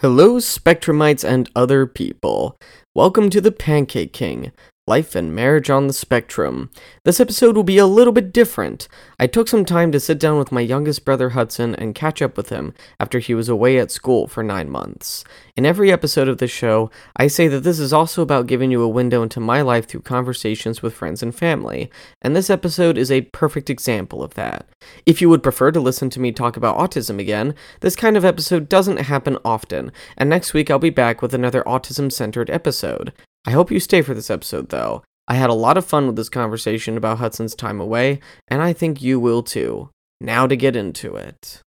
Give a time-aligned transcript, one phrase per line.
[0.00, 2.56] Hello, Spectrumites and other people.
[2.94, 4.50] Welcome to the Pancake King
[4.86, 6.68] Life and Marriage on the Spectrum.
[7.04, 8.88] This episode will be a little bit different.
[9.20, 12.36] I took some time to sit down with my youngest brother Hudson and catch up
[12.36, 15.22] with him after he was away at school for nine months.
[15.56, 18.82] In every episode of this show, I say that this is also about giving you
[18.82, 21.88] a window into my life through conversations with friends and family,
[22.20, 24.66] and this episode is a perfect example of that.
[25.06, 28.24] If you would prefer to listen to me talk about autism again, this kind of
[28.24, 33.12] episode doesn't happen often, and next week I'll be back with another autism centered episode.
[33.46, 35.02] I hope you stay for this episode, though.
[35.26, 38.72] I had a lot of fun with this conversation about Hudson's time away, and I
[38.72, 39.90] think you will too.
[40.20, 41.62] Now to get into it.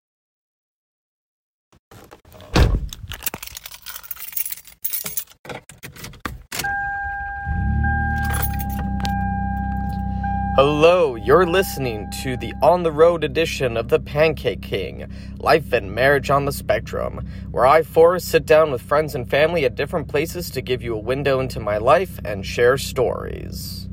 [10.56, 15.92] Hello, you're listening to the on the road edition of the Pancake King Life and
[15.92, 20.06] Marriage on the Spectrum, where I, Forrest, sit down with friends and family at different
[20.06, 23.88] places to give you a window into my life and share stories.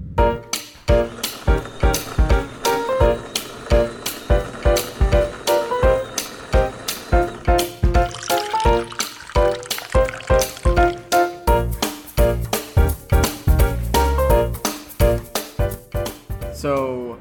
[16.66, 17.18] So,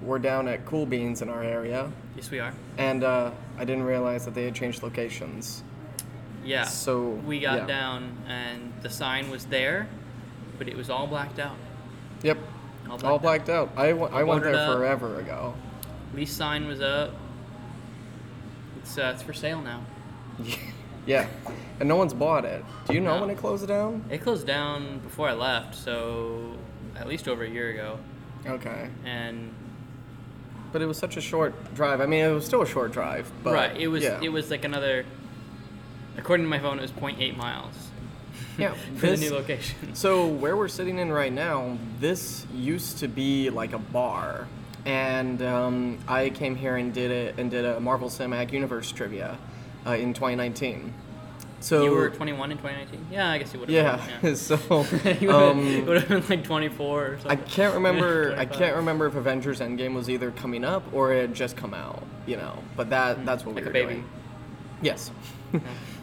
[0.00, 2.54] we're down at Cool Beans in our area, Yes, we are.
[2.78, 5.64] and uh, I didn't realize that they had changed locations.
[6.44, 6.62] Yeah.
[6.62, 7.66] So, we got yeah.
[7.66, 9.88] down and the sign was there,
[10.56, 11.56] but it was all blacked out.
[12.22, 12.38] Yep,
[12.88, 13.22] All blacked, all out.
[13.22, 13.70] blacked out.
[13.76, 14.76] I, w- I went there up.
[14.76, 15.54] forever ago.
[16.14, 17.12] Lease sign was up.
[18.82, 19.82] It's uh, it's for sale now.
[21.06, 21.28] Yeah,
[21.78, 22.64] and no one's bought it.
[22.88, 23.20] Do you know No.
[23.20, 24.04] when it closed down?
[24.10, 26.56] It closed down before I left, so
[26.96, 27.98] at least over a year ago.
[28.46, 29.52] Okay, And
[30.72, 32.00] but it was such a short drive.
[32.00, 34.20] I mean, it was still a short drive, but right, it was yeah.
[34.22, 35.04] it was like another.
[36.18, 37.74] According to my phone, it was 0.8 miles.
[38.58, 39.94] Yeah, for this- the new location.
[39.94, 44.48] So where we're sitting in right now, this used to be like a bar,
[44.84, 49.38] and um, I came here and did it and did a Marvel Cinematic Universe trivia
[49.86, 50.92] uh, in 2019.
[51.66, 53.08] So you were 21 in 2019.
[53.10, 54.08] Yeah, I guess you would have.
[54.22, 54.86] yeah, so
[55.20, 57.30] you um, would have been like 24 or something.
[57.32, 58.36] I can't remember.
[58.38, 61.74] I can't remember if Avengers Endgame was either coming up or it had just come
[61.74, 62.04] out.
[62.24, 63.92] You know, but that that's what Like we a were baby.
[63.94, 64.08] doing.
[64.80, 65.10] Yes.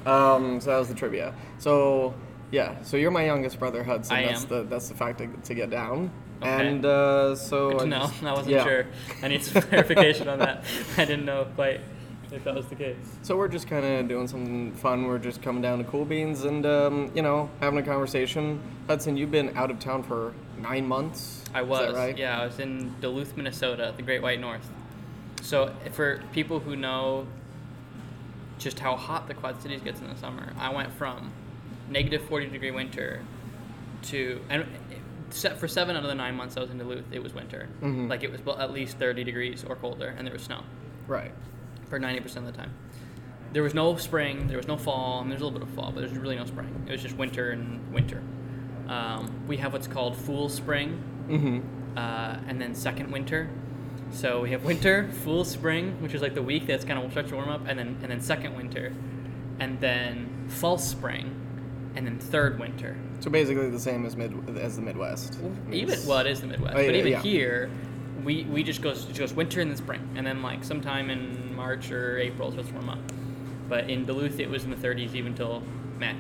[0.06, 1.34] um, so that was the trivia.
[1.60, 2.14] So
[2.52, 4.18] yeah, so you're my youngest brother, Hudson.
[4.18, 4.50] I that's am.
[4.50, 6.12] the that's the fact to, to get down.
[6.42, 6.68] Okay.
[6.68, 8.12] And uh, so Good to I know.
[8.24, 8.64] I wasn't yeah.
[8.66, 8.86] sure.
[9.22, 10.66] I need some clarification on that.
[10.98, 11.80] I didn't know quite
[12.34, 12.96] if that was the case.
[13.22, 15.06] So we're just kind of doing something fun.
[15.08, 18.62] We're just coming down to Cool Beans and um, you know having a conversation.
[18.88, 21.44] Hudson, you've been out of town for nine months.
[21.54, 21.94] I Is was.
[21.94, 22.18] that right?
[22.18, 24.70] Yeah, I was in Duluth, Minnesota, the Great White North.
[25.42, 27.28] So for people who know
[28.58, 31.32] just how hot the Quad Cities gets in the summer, I went from
[31.90, 33.22] negative 40 degree winter
[34.04, 34.66] to and
[35.30, 37.68] set for seven out of the nine months I was in Duluth, it was winter.
[37.82, 38.10] Mhm.
[38.10, 40.62] Like it was at least 30 degrees or colder, and there was snow.
[41.08, 41.32] Right.
[41.94, 42.74] For 90% of the time.
[43.52, 45.92] There was no spring, there was no fall, and there's a little bit of fall,
[45.94, 46.86] but there's really no spring.
[46.88, 48.20] It was just winter and winter.
[48.88, 51.00] Um, we have what's called Fool Spring,
[51.30, 51.96] Mm-hmm.
[51.98, 53.48] uh, and then second winter.
[54.12, 57.30] So we have winter, Fool Spring, which is like the week that's kind of starts
[57.30, 58.92] to warm up, and then and then second winter,
[59.60, 61.34] and then false spring,
[61.96, 62.98] and then third winter.
[63.20, 65.38] So basically the same as mid as the Midwest.
[65.72, 67.22] Even well, it is the Midwest, Oh, yeah, but even yeah.
[67.22, 67.70] here,
[68.24, 71.56] we, we just goes it goes winter and then spring, and then like sometime in
[71.56, 73.00] March or April it's supposed to warm up.
[73.70, 75.64] But in Duluth, it was in the 30s even till
[75.98, 76.16] May.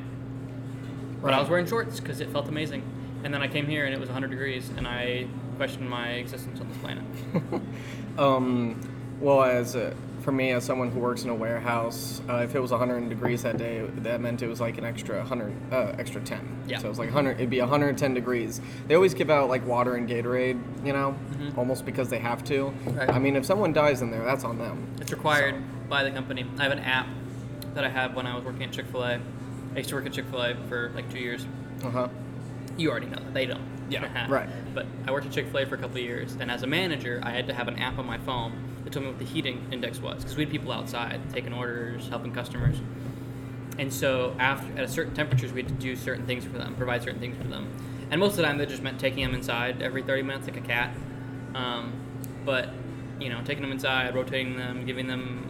[1.21, 2.83] But I was wearing shorts because it felt amazing,
[3.23, 5.27] and then I came here and it was 100 degrees, and I
[5.57, 7.03] questioned my existence on this planet.
[8.15, 8.79] Um,
[9.19, 12.59] well, as a, for me, as someone who works in a warehouse, uh, if it
[12.59, 16.21] was 100 degrees that day, that meant it was like an extra 100, uh, extra
[16.21, 16.63] 10.
[16.65, 16.77] Yeah.
[16.77, 17.33] So it was like 100.
[17.33, 18.61] It'd be 110 degrees.
[18.87, 21.15] They always give out like water and Gatorade, you know,
[21.57, 22.53] almost because they have to.
[22.53, 22.97] Mm-hmm.
[22.97, 23.09] Right.
[23.09, 24.87] I mean, if someone dies in there, that's on them.
[25.01, 26.45] It's required by the company.
[26.57, 27.07] I have an app
[27.73, 29.19] that I had when I was working at Chick Fil A.
[29.75, 31.45] I used to work at Chick Fil A for like two years.
[31.83, 32.07] Uh huh.
[32.77, 33.33] You already know that.
[33.33, 33.72] They don't.
[33.89, 34.49] Yeah, right.
[34.73, 36.67] But I worked at Chick fil A for a couple of years, and as a
[36.67, 38.53] manager, I had to have an app on my phone
[38.83, 42.07] that told me what the heating index was, because we had people outside taking orders,
[42.09, 42.77] helping customers.
[43.79, 46.75] And so, after at a certain temperatures, we had to do certain things for them,
[46.75, 47.67] provide certain things for them.
[48.11, 50.57] And most of the time, that just meant taking them inside every 30 minutes, like
[50.57, 50.95] a cat.
[51.55, 51.93] Um,
[52.45, 52.69] but,
[53.19, 55.49] you know, taking them inside, rotating them, giving them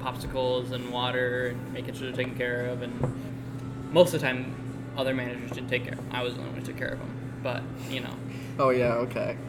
[0.00, 2.82] popsicles and water, and making sure they're taken care of.
[2.82, 4.54] And most of the time,
[4.96, 6.08] other managers didn't take care of them.
[6.12, 7.15] I was the only one who took care of them.
[7.46, 8.10] But, you know.
[8.58, 8.94] Oh yeah.
[9.06, 9.36] Okay.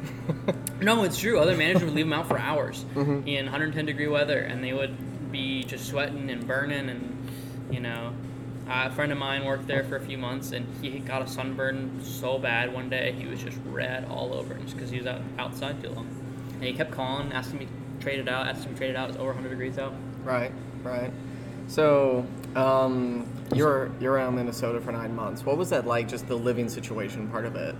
[0.80, 1.40] No, it's true.
[1.40, 3.28] Other managers would leave them out for hours Mhm.
[3.28, 4.96] in 110 degree weather, and they would
[5.32, 7.18] be just sweating and burning, and
[7.72, 8.14] you know,
[8.70, 11.28] Uh, a friend of mine worked there for a few months, and he got a
[11.28, 15.08] sunburn so bad one day he was just red all over, just because he was
[15.08, 16.06] out, outside too long.
[16.56, 18.96] And he kept calling, asking me to trade it out, asking me to trade it
[18.98, 19.10] out.
[19.10, 19.94] It's over 100 degrees out.
[20.24, 20.52] Right,
[20.84, 21.12] right.
[21.68, 25.46] So, um, you're you're around Minnesota for nine months.
[25.46, 26.08] What was that like?
[26.08, 27.76] Just the living situation part of it.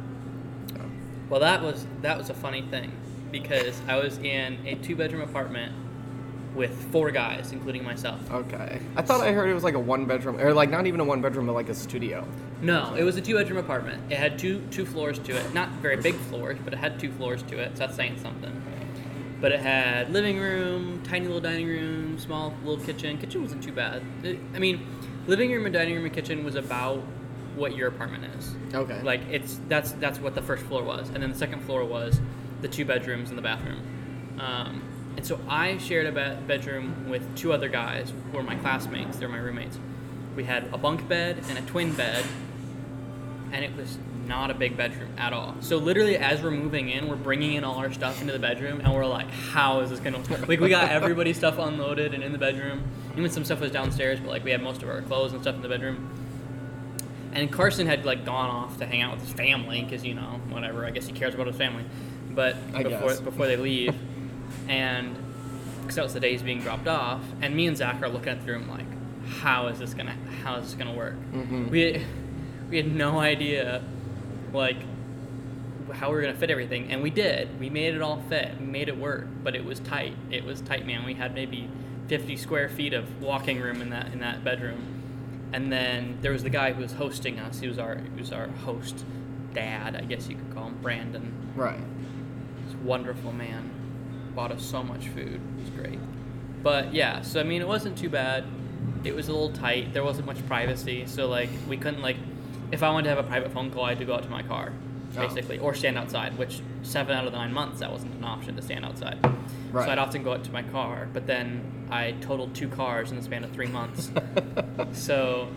[1.30, 2.92] Well, that was that was a funny thing
[3.32, 5.74] because I was in a two bedroom apartment
[6.56, 8.20] with four guys, including myself.
[8.32, 8.80] Okay.
[8.96, 11.04] I thought I heard it was like a one bedroom, or like not even a
[11.04, 12.26] one bedroom, but like a studio.
[12.62, 14.02] No, it was a two bedroom apartment.
[14.12, 15.54] It had two two floors to it.
[15.54, 17.74] Not very big floors, but it had two floors to it.
[17.74, 18.62] So that's saying something.
[19.40, 23.18] But it had living room, tiny little dining room, small little kitchen.
[23.18, 24.02] Kitchen wasn't too bad.
[24.24, 24.86] It- I mean,
[25.28, 27.04] living room and dining room and kitchen was about
[27.56, 28.56] what your apartment is.
[28.74, 29.02] Okay.
[29.02, 32.20] Like it's that's that's what the first floor was, and then the second floor was
[32.62, 33.82] the two bedrooms and the bathroom.
[34.40, 34.82] Um,
[35.16, 39.18] and so I shared a be- bedroom with two other guys who were my classmates.
[39.18, 39.80] They're my roommates.
[40.36, 42.24] We had a bunk bed and a twin bed,
[43.52, 45.56] and it was not a big bedroom at all.
[45.62, 48.82] So literally, as we're moving in, we're bringing in all our stuff into the bedroom,
[48.82, 50.48] and we're like, "How is this gonna?" work?
[50.48, 52.84] Like we got everybody's stuff unloaded and in the bedroom.
[53.18, 55.56] Even some stuff was downstairs, but like we had most of our clothes and stuff
[55.56, 56.10] in the bedroom.
[57.34, 60.40] And Carson had like gone off to hang out with his family because you know
[60.50, 60.86] whatever.
[60.86, 61.86] I guess he cares about his family,
[62.32, 63.20] but I before guess.
[63.20, 63.96] before they leave,
[64.68, 65.16] and
[65.82, 68.30] because that was the day he's being dropped off, and me and Zach are looking
[68.30, 68.86] at the room like,
[69.28, 71.16] how is this gonna how is this gonna work?
[71.34, 71.70] Mhm.
[71.70, 72.04] We
[72.70, 73.84] we had no idea
[74.58, 74.78] like
[75.94, 77.60] how we were gonna fit everything, and we did.
[77.60, 78.60] We made it all fit.
[78.60, 80.16] We made it work, but it was tight.
[80.32, 81.06] It was tight, man.
[81.06, 81.70] We had maybe
[82.08, 84.82] 50 square feet of walking room in that in that bedroom,
[85.54, 87.60] and then there was the guy who was hosting us.
[87.60, 89.06] He was our he was our host
[89.54, 91.34] dad, I guess you could call him, Brandon.
[91.56, 91.80] Right.
[92.64, 93.72] He's a wonderful man.
[94.36, 95.42] Bought us so much food.
[95.58, 96.00] It was great.
[96.62, 98.44] But yeah, so I mean, it wasn't too bad.
[99.04, 99.94] It was a little tight.
[99.94, 102.18] There wasn't much privacy, so like we couldn't like,
[102.72, 104.30] if I wanted to have a private phone call, I had to go out to
[104.30, 104.74] my car,
[105.18, 105.22] Oh.
[105.22, 106.38] basically, or stand outside.
[106.38, 109.18] Which seven out of the nine months that wasn't an option to stand outside.
[109.72, 109.86] Right.
[109.86, 113.18] So I'd often go out to my car, but then I totaled two cars in
[113.18, 114.12] the span of three months.
[114.94, 115.48] so,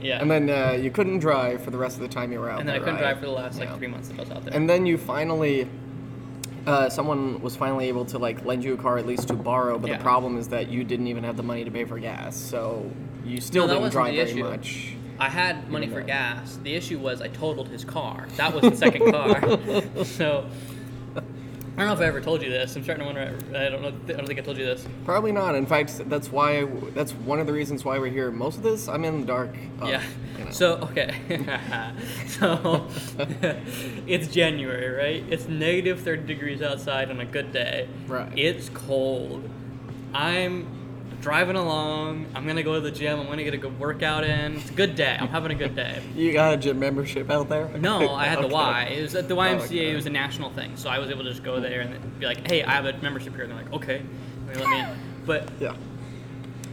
[0.00, 0.20] yeah.
[0.20, 2.60] And then uh, you couldn't drive for the rest of the time you were out
[2.60, 3.00] And then I couldn't right?
[3.02, 3.76] drive for the last like Yeah.
[3.76, 4.54] three months that I was out there.
[4.54, 5.68] And then you finally,
[6.66, 9.78] uh, someone was finally able to like lend you a car at least to borrow.
[9.78, 9.96] But Yeah.
[9.98, 12.90] the problem is that you didn't even have the money to pay for gas, so
[13.24, 14.42] you still no, didn't drive very issue.
[14.44, 14.94] much.
[15.18, 16.58] I had money for gas.
[16.62, 18.26] The issue was I totaled his car.
[18.36, 19.58] That was the second car.
[20.04, 20.48] So
[21.76, 22.74] I don't know if I ever told you this.
[22.74, 23.38] I'm starting to wonder.
[23.54, 23.88] I don't know.
[23.88, 24.86] I don't think I told you this.
[25.04, 25.54] Probably not.
[25.54, 26.64] In fact, that's why.
[26.64, 28.30] That's one of the reasons why we're here.
[28.30, 29.54] Most of this, I'm in the dark.
[29.80, 30.02] of, yeah.
[30.38, 30.50] you know.
[30.52, 31.14] So okay.
[32.28, 32.86] so
[34.06, 35.24] it's January, right?
[35.30, 37.88] It's negative 30 degrees outside on a good day.
[38.06, 38.32] Right.
[38.38, 39.46] It's cold.
[40.14, 40.66] I'm
[41.26, 42.24] driving along.
[42.36, 43.18] I'm gonna go to the gym.
[43.18, 44.58] I'm gonna get a good workout in.
[44.58, 45.16] It's a good day.
[45.18, 46.00] I'm having a good day.
[46.14, 47.66] you got a gym membership out there?
[47.78, 48.82] No, I had the Y.
[48.96, 49.64] It was at the oh, YMCA.
[49.64, 49.90] okay.
[49.90, 52.26] It was a national thing, so I was able to just go there and be
[52.26, 54.78] like, "Hey, I have a membership here." And they're like, "Okay," and they let me
[54.78, 54.86] in.
[55.26, 55.74] But Yeah.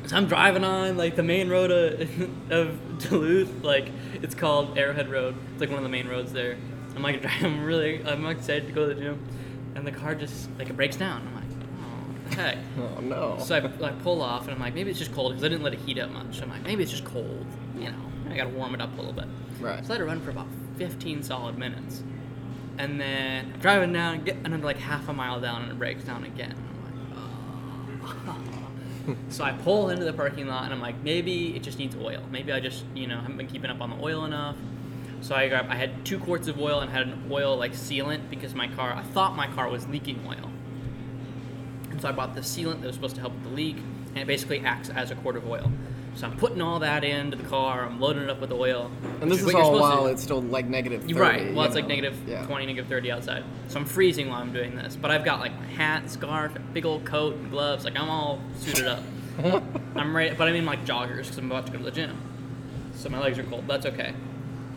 [0.05, 3.89] so I'm driving on like the main road of, of Duluth, like
[4.21, 5.35] it's called Arrowhead Road.
[5.53, 6.57] It's like one of the main roads there.
[6.95, 9.19] I'm like, I'm really, I'm excited to go to the gym,
[9.73, 11.27] and the car just like it breaks down.
[11.27, 11.42] I'm like, oh,
[12.29, 12.57] the heck.
[12.77, 13.37] Oh no.
[13.39, 15.63] So I, I pull off and I'm like, maybe it's just cold because I didn't
[15.63, 16.41] let it heat up much.
[16.41, 17.45] I'm like, maybe it's just cold,
[17.77, 17.97] you know.
[18.29, 19.25] I gotta warm it up a little bit.
[19.59, 19.85] Right.
[19.85, 22.03] So I let it run for about 15 solid minutes,
[22.77, 26.03] and then I'm driving down, get another like half a mile down, and it breaks
[26.03, 26.55] down again.
[26.57, 28.43] I'm like, oh.
[29.29, 32.23] so I pull into the parking lot and I'm like, maybe it just needs oil.
[32.31, 34.55] Maybe I just, you know, haven't been keeping up on the oil enough.
[35.21, 38.29] So I grabbed, I had two quarts of oil and had an oil like sealant
[38.29, 40.51] because my car, I thought my car was leaking oil.
[41.93, 43.77] And so I bought the sealant that was supposed to help with the leak,
[44.09, 45.71] and it basically acts as a quart of oil.
[46.15, 48.91] So I'm putting all that into the car, I'm loading it up with oil.
[49.21, 51.13] and this is all while it's still like negative 30.
[51.13, 51.53] Right.
[51.53, 52.45] Well, it's like negative Yeah.
[52.45, 53.43] 20, negative 30 outside.
[53.67, 54.95] So I'm freezing while I'm doing this.
[54.95, 57.83] But I've got like my hat, scarf, big old coat, and gloves.
[57.85, 59.03] Like I'm all suited up.
[59.95, 62.15] I'm ready, but I'm in like joggers because I'm about to go to the gym.
[62.95, 63.65] So my legs are cold.
[63.67, 64.13] That's okay.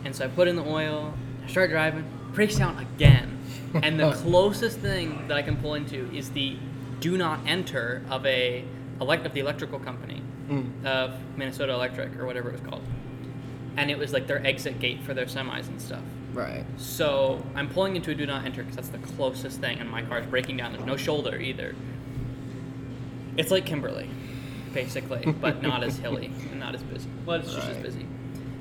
[0.05, 1.13] And so I put in the oil.
[1.45, 2.03] I start driving.
[2.33, 3.37] Breaks down again.
[3.75, 6.57] And the closest thing that I can pull into is the
[6.99, 8.63] do not enter of a
[8.99, 10.85] elect of the electrical company Mm.
[10.85, 12.81] of Minnesota Electric or whatever it was called.
[13.75, 16.01] And it was like their exit gate for their semis and stuff.
[16.33, 16.63] Right.
[16.77, 20.03] So I'm pulling into a do not enter because that's the closest thing, and my
[20.03, 20.71] car's breaking down.
[20.71, 21.75] There's no shoulder either.
[23.35, 24.09] It's like Kimberly,
[24.73, 27.09] basically, but not as hilly and not as busy.
[27.25, 28.05] Well, it's just as busy.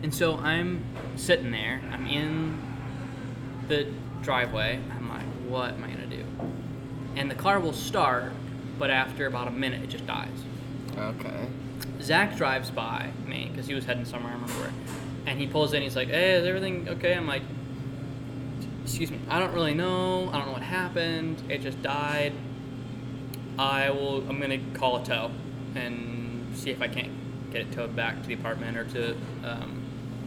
[0.02, 0.84] And so I'm
[1.16, 1.80] sitting there.
[1.92, 2.58] I'm in
[3.68, 3.86] the
[4.22, 4.80] driveway.
[4.96, 6.05] I'm like, what am I gonna do?
[7.16, 8.32] And the car will start,
[8.78, 10.28] but after about a minute, it just dies.
[10.96, 11.48] Okay.
[12.00, 14.32] Zach drives by me because he was heading somewhere.
[14.32, 14.72] I remember where,
[15.26, 15.82] and he pulls in.
[15.82, 17.42] He's like, "Hey, is everything okay?" I'm like,
[18.84, 20.28] "Excuse me, I don't really know.
[20.30, 21.42] I don't know what happened.
[21.48, 22.32] It just died.
[23.58, 24.28] I will.
[24.28, 25.30] I'm gonna call a tow
[25.74, 27.12] and see if I can't
[27.50, 29.82] get it towed back to the apartment or to um,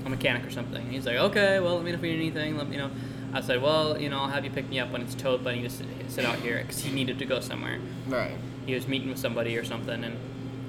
[0.06, 2.36] a mechanic or something." And he's like, "Okay, well, let me know if you need
[2.36, 2.58] anything.
[2.58, 2.90] Let me know."
[3.34, 5.52] I said, "Well, you know, I'll have you pick me up when it's towed, but
[5.52, 8.36] I need to sit, sit out here because he needed to go somewhere." Right.
[8.66, 10.18] he was meeting with somebody or something, and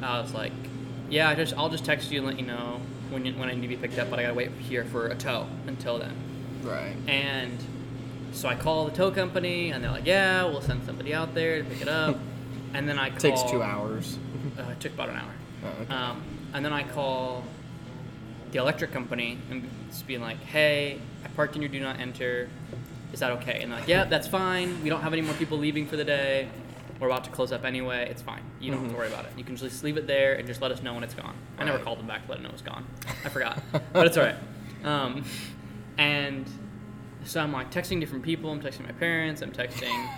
[0.02, 0.52] I was like,
[1.08, 3.54] "Yeah, I just I'll just text you and let you know when you, when I
[3.54, 6.14] need to be picked up, but I gotta wait here for a tow until then."
[6.62, 6.94] Right.
[7.08, 7.58] And
[8.32, 11.62] so I call the tow company, and they're like, "Yeah, we'll send somebody out there
[11.62, 12.16] to pick it up."
[12.74, 14.18] and then I call, Takes two hours.
[14.58, 15.32] Uh, it took about an hour.
[15.64, 15.94] Oh, okay.
[15.94, 16.22] Um,
[16.54, 17.44] and then I call
[18.52, 22.48] the electric company and just being like, "Hey, I parked in your do not enter.
[23.12, 24.82] Is that okay?" And they're like, "Yeah, that's fine.
[24.82, 26.48] We don't have any more people leaving for the day.
[27.00, 28.08] We're about to close up anyway.
[28.10, 28.42] It's fine.
[28.60, 29.32] You don't have to worry about it.
[29.36, 31.64] You can just leave it there and just let us know when it's gone." I
[31.64, 31.84] never Right.
[31.84, 32.84] called them back to let them know it's gone.
[33.24, 33.60] I forgot,
[33.92, 34.36] but it's all right.
[34.84, 35.24] Um,
[35.98, 36.46] and
[37.24, 38.50] so I'm like texting different people.
[38.50, 39.42] I'm texting my parents.
[39.42, 40.08] I'm texting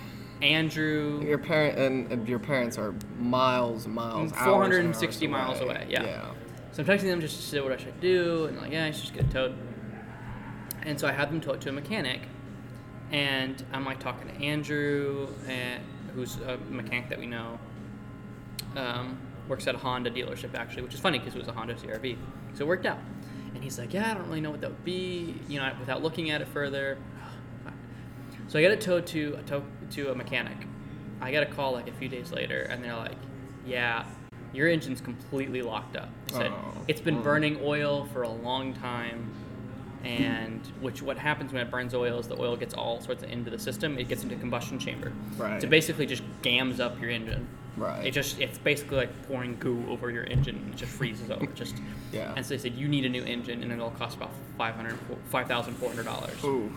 [0.40, 1.22] Andrew.
[1.24, 5.86] Your parent and, and your parents are miles, miles, hours 460 and hours miles away,
[5.88, 6.26] yeah.
[6.72, 8.90] So I'm texting them just to say what I should do, and like, yeah, I
[8.90, 9.54] should just get it towed.
[10.84, 12.20] And so I had them tow it to a mechanic,
[13.10, 15.82] and I'm like talking to Andrew, and
[16.14, 17.58] who's a mechanic that we know,
[18.76, 21.74] um, works at a Honda dealership actually, which is funny because it was a Honda
[21.74, 22.16] CRV,
[22.54, 22.98] so it worked out.
[23.54, 26.02] And he's like, yeah, I don't really know what that would be, you know, without
[26.02, 26.98] looking at it further.
[28.48, 29.62] So I get it towed to a tow,
[29.92, 30.56] to a mechanic.
[31.20, 33.16] I get a call like a few days later, and they're like,
[33.64, 34.04] "Yeah,
[34.52, 36.82] your engine's completely locked up." They said Oh.
[36.88, 39.30] it's been burning oil for a long time,
[40.04, 43.30] and which what happens when it burns oil is the oil gets all sorts of
[43.30, 43.98] into the system.
[43.98, 45.12] It gets into combustion chamber.
[45.36, 45.60] Right.
[45.60, 47.46] So basically, just gams up your engine.
[47.76, 48.06] Right.
[48.06, 50.56] It just it's basically like pouring goo over your engine.
[50.56, 51.46] and It just freezes over.
[51.46, 51.76] Just
[52.12, 52.32] Yeah.
[52.36, 54.98] And so they said you need a new engine, and it'll cost about five hundred
[55.26, 56.42] five thousand four hundred dollars.
[56.44, 56.72] Ooh.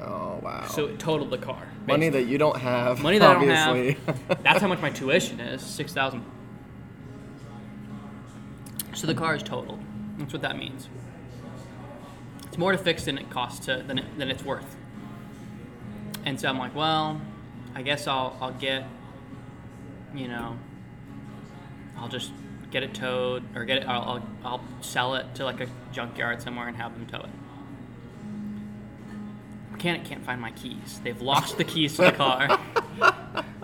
[0.00, 0.66] Oh wow.
[0.68, 1.68] So it totaled the car.
[1.86, 3.00] money that you don't have.
[3.00, 3.48] Money that I don't
[3.86, 4.16] have.
[4.42, 5.62] That's how much my tuition is.
[5.62, 6.24] Six thousand.
[8.94, 9.80] So the car is totaled.
[10.18, 10.88] That's what that means.
[12.54, 14.76] It's more to fix than it costs to than, it, than it's worth.
[16.24, 17.20] And so I'm like, well,
[17.74, 18.84] I guess I'll I'll get,
[20.14, 20.56] you know,
[21.98, 22.30] I'll just
[22.70, 23.88] get it towed or get it.
[23.88, 27.32] I'll I'll, I'll sell it to like a junkyard somewhere and have them tow it.
[29.72, 31.00] Mechanic can't find my keys.
[31.02, 32.60] They've lost the keys to the car.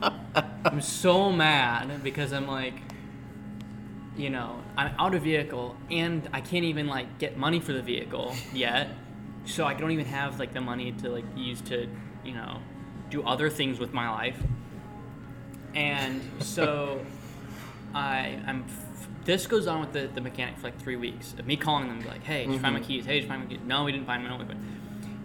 [0.64, 2.82] I'm so mad because I'm like,
[4.20, 7.82] you know, I'm out of vehicle and I can't even like get money for the
[7.82, 8.88] vehicle yet.
[9.46, 11.88] So I don't even have like the money to like use to,
[12.24, 12.58] you know,
[13.08, 14.40] do other things with my life.
[15.74, 17.04] And so
[17.94, 21.46] I I'm f- this goes on with the, the mechanic for like three weeks of
[21.46, 22.88] me calling them like, hey, did you find my mm-hmm.
[22.88, 23.06] keys?
[23.06, 23.60] Hey, did you find my keys?
[23.64, 24.38] No, we didn't find them.
[24.38, 24.54] No, we.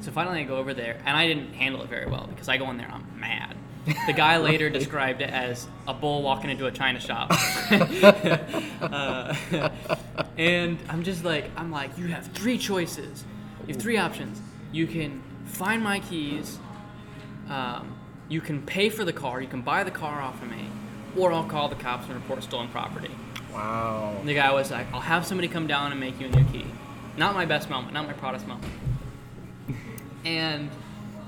[0.01, 2.57] So finally, I go over there, and I didn't handle it very well because I
[2.57, 3.55] go in there and I'm mad.
[3.85, 7.29] The guy later described it as a bull walking into a china shop.
[8.81, 9.35] uh,
[10.37, 13.23] and I'm just like, I'm like, you have three choices.
[13.67, 14.41] You have three options.
[14.71, 16.59] You can find my keys.
[17.49, 17.95] Um,
[18.27, 19.41] you can pay for the car.
[19.41, 20.67] You can buy the car off of me,
[21.15, 23.11] or I'll call the cops and report stolen property.
[23.53, 24.15] Wow.
[24.19, 26.43] And the guy was like, I'll have somebody come down and make you a new
[26.45, 26.65] key.
[27.17, 28.71] Not my best moment, not my proudest moment.
[30.25, 30.69] And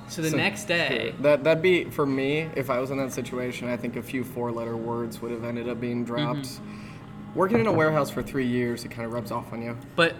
[0.08, 3.12] so the So, next day, That that'd be for me if I was in that
[3.14, 3.68] situation.
[3.70, 6.40] I think a few four-letter words would have ended up being dropped.
[6.48, 7.34] Mm-hmm.
[7.36, 9.78] Working in a warehouse for three years, it kind of rubs off on you.
[9.96, 10.16] but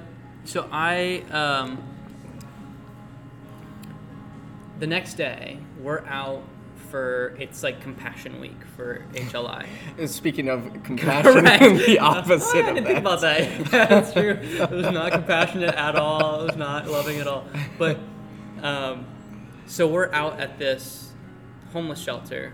[0.46, 1.82] so I, um,
[4.80, 6.44] the next day, we're out
[6.90, 9.66] for, it's like compassion week for HLI.
[10.08, 11.44] Speaking of compassion,
[11.78, 12.88] the opposite I of didn't that.
[12.88, 13.66] think about that.
[13.72, 14.40] That's true.
[14.42, 16.42] It was not compassionate at all.
[16.44, 17.46] It was not loving at all.
[17.78, 17.98] But
[18.62, 19.06] um,
[19.68, 21.12] so we're out at this
[21.74, 22.54] homeless shelter,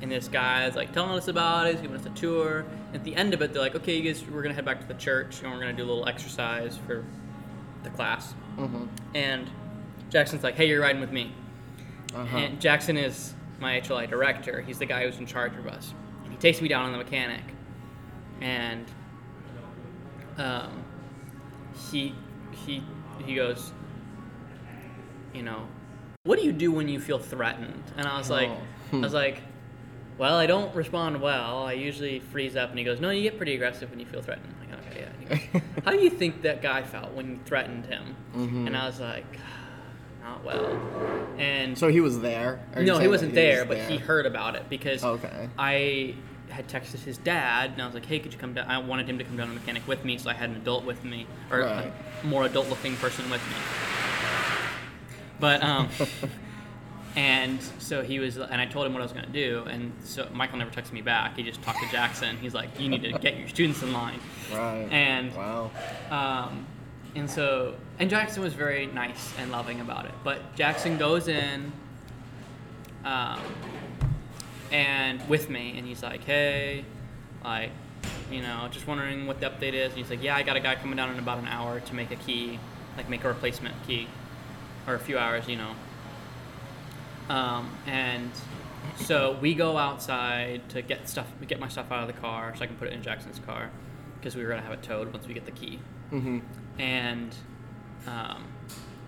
[0.00, 1.72] and this guy is like telling us about it.
[1.72, 2.64] He's giving us a tour.
[2.94, 4.86] At the end of it, they're like, "Okay, you guys, we're gonna head back to
[4.86, 7.04] the church, and we're gonna do a little exercise for
[7.82, 8.34] the class."
[9.14, 9.50] And
[10.10, 11.32] Jackson's like, "Hey, you're riding with me."
[12.14, 12.36] Uh-huh.
[12.36, 14.60] And Jackson is my HLI director.
[14.60, 15.92] He's the guy who's in charge of us.
[16.24, 17.42] And he takes me down on the mechanic,
[18.40, 18.86] and
[20.36, 20.84] um,
[21.90, 22.14] he
[22.52, 22.82] he
[23.24, 23.72] he goes,
[25.34, 25.66] you know,
[26.24, 27.82] what do you do when you feel threatened?
[27.96, 28.96] And I was like, Oh.
[28.98, 29.16] I was hmm.
[29.16, 29.42] like,
[30.16, 31.64] well, I don't respond well.
[31.64, 32.70] I usually freeze up.
[32.70, 34.52] And he goes, no, you get pretty aggressive when you feel threatened.
[34.62, 35.36] I'm like, okay, yeah.
[35.36, 38.16] He goes, How do you think that guy felt when you threatened him?
[38.34, 38.66] Mm-hmm.
[38.66, 39.26] And I was like,
[40.22, 41.28] not well.
[41.38, 42.60] And So he was there.
[42.76, 45.48] No, he wasn't that there, was but he heard about it because oh, Okay.
[45.58, 46.14] I
[46.50, 49.06] had texted his dad, and I was like, "Hey, could you come down?" I wanted
[49.08, 51.04] him to come down to the mechanic with me, so I had an adult with
[51.04, 51.92] me, or Right.
[52.22, 53.54] a more adult-looking person with me.
[55.40, 55.88] But um,
[57.16, 60.28] and so he was, and I told him what I was gonna do, and so
[60.32, 61.36] Michael never texted me back.
[61.36, 62.36] He just talked to Jackson.
[62.38, 64.20] He's like, "You need to get your students in line."
[64.52, 64.88] Right.
[64.90, 65.70] And wow.
[66.10, 66.66] um,
[67.14, 70.14] and so, and Jackson was very nice and loving about it.
[70.24, 71.72] But Jackson goes in,
[73.04, 73.40] um,
[74.70, 76.84] and with me, and he's like, "Hey,
[77.42, 77.70] like,
[78.30, 80.60] you know, just wondering what the update is." And he's like, "Yeah, I got a
[80.60, 82.58] guy coming down in about an hour to make a key,
[82.96, 84.08] like make a replacement key,
[84.88, 85.72] or a few hours, you know."
[87.28, 88.30] Um, and
[88.96, 92.62] so we go outside to get stuff, get my stuff out of the car so
[92.64, 93.70] I can put it in Jackson's car
[94.18, 95.78] because we were gonna have it towed once we get the key.
[96.12, 96.38] Mm-hmm.
[96.80, 97.34] And
[98.06, 98.44] um,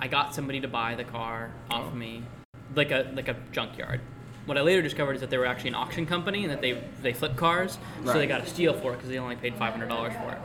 [0.00, 1.94] I got somebody to buy the car off Oh.
[1.96, 2.22] me,
[2.76, 4.00] like a like a junkyard.
[4.46, 6.82] What I later discovered is that they were actually an auction company and that they
[7.02, 9.72] they flip cars, so they got a steal for it because they only paid five
[9.72, 10.38] hundred dollars for it.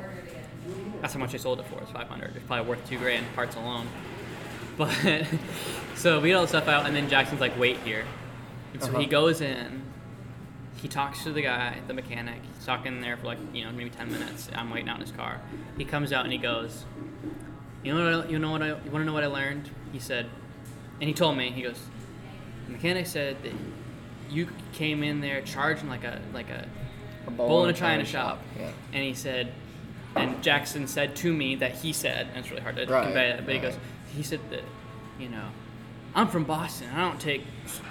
[1.01, 1.81] That's how much they sold it for.
[1.81, 2.35] It's five hundred.
[2.35, 3.87] It's probably worth two grand parts alone.
[4.77, 4.91] But
[5.95, 8.05] so we get all the stuff out, and then Jackson's like, "Wait here."
[8.73, 9.05] And so he Uh-huh.
[9.07, 9.81] goes in.
[10.81, 12.35] He talks to the guy, the mechanic.
[12.57, 14.49] He's talking there for like you know maybe ten minutes.
[14.53, 15.39] I'm waiting out in his car.
[15.77, 16.83] He comes out and he goes,
[17.83, 18.25] "You know what?
[18.27, 18.61] I, you know what?
[18.61, 20.27] I, you want to know what I learned?" He said,
[20.99, 21.51] and he told me.
[21.51, 21.79] He goes,
[22.65, 23.53] "The mechanic said that
[24.29, 26.67] you came in there charging like a like a
[27.27, 28.69] A bull in a china shop." Yeah.
[28.93, 29.53] And he said,
[30.15, 33.29] and Jackson said to me that he said, and it's really hard to Right, convey
[33.31, 33.77] that, but he goes,
[34.15, 34.63] he said that,
[35.19, 35.45] you know,
[36.15, 36.87] I'm from Boston.
[36.95, 37.43] I don't take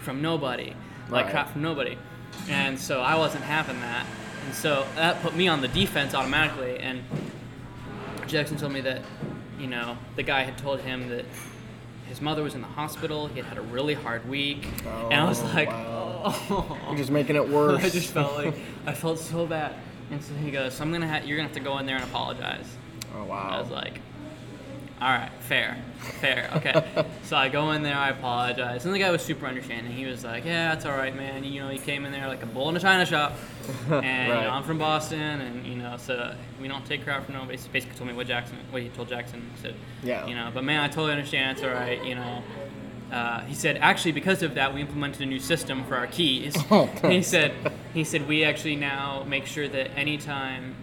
[0.02, 0.74] from nobody,
[1.10, 1.32] like Right.
[1.32, 1.96] crap from nobody.
[2.48, 4.06] And so I wasn't having that.
[4.46, 6.78] And so that put me on the defense automatically.
[6.78, 7.02] And
[8.26, 9.02] Jackson told me that,
[9.58, 11.24] you know, the guy had told him that
[12.08, 13.28] his mother was in the hospital.
[13.28, 14.66] He had had a really hard week.
[14.84, 16.22] and I was Oh, like, wow.
[16.50, 16.78] oh.
[16.88, 17.82] You're just making it worse.
[17.84, 18.54] I just felt like
[18.86, 19.74] I felt so bad.
[20.10, 21.96] And so he goes, so "I'm gonna have you're gonna have to go in there
[21.96, 22.66] and apologize."
[23.16, 23.48] Oh wow.
[23.52, 24.00] I was like,
[25.04, 25.76] "All right, fair,
[26.20, 29.92] fair, okay." so I go in there, I apologize, and the guy was super understanding.
[29.92, 31.44] He was like, "Yeah, that's all right, man.
[31.44, 33.34] You know, he came in there like a bull in a china shop,
[33.90, 37.34] and you know, I'm from Boston, and you know, so we don't take crap from
[37.34, 39.42] nobody." He basically told me what Jackson, what he told Jackson.
[39.54, 40.26] He said, Yeah.
[40.26, 41.58] you know, but man, I totally understand.
[41.58, 42.42] It's all right, you know."
[43.12, 46.56] Uh, he said, actually, because of that, we implemented a new system for our keys.
[46.68, 47.52] Oh, he said,
[47.92, 50.74] he said we actually now make sure that anytime,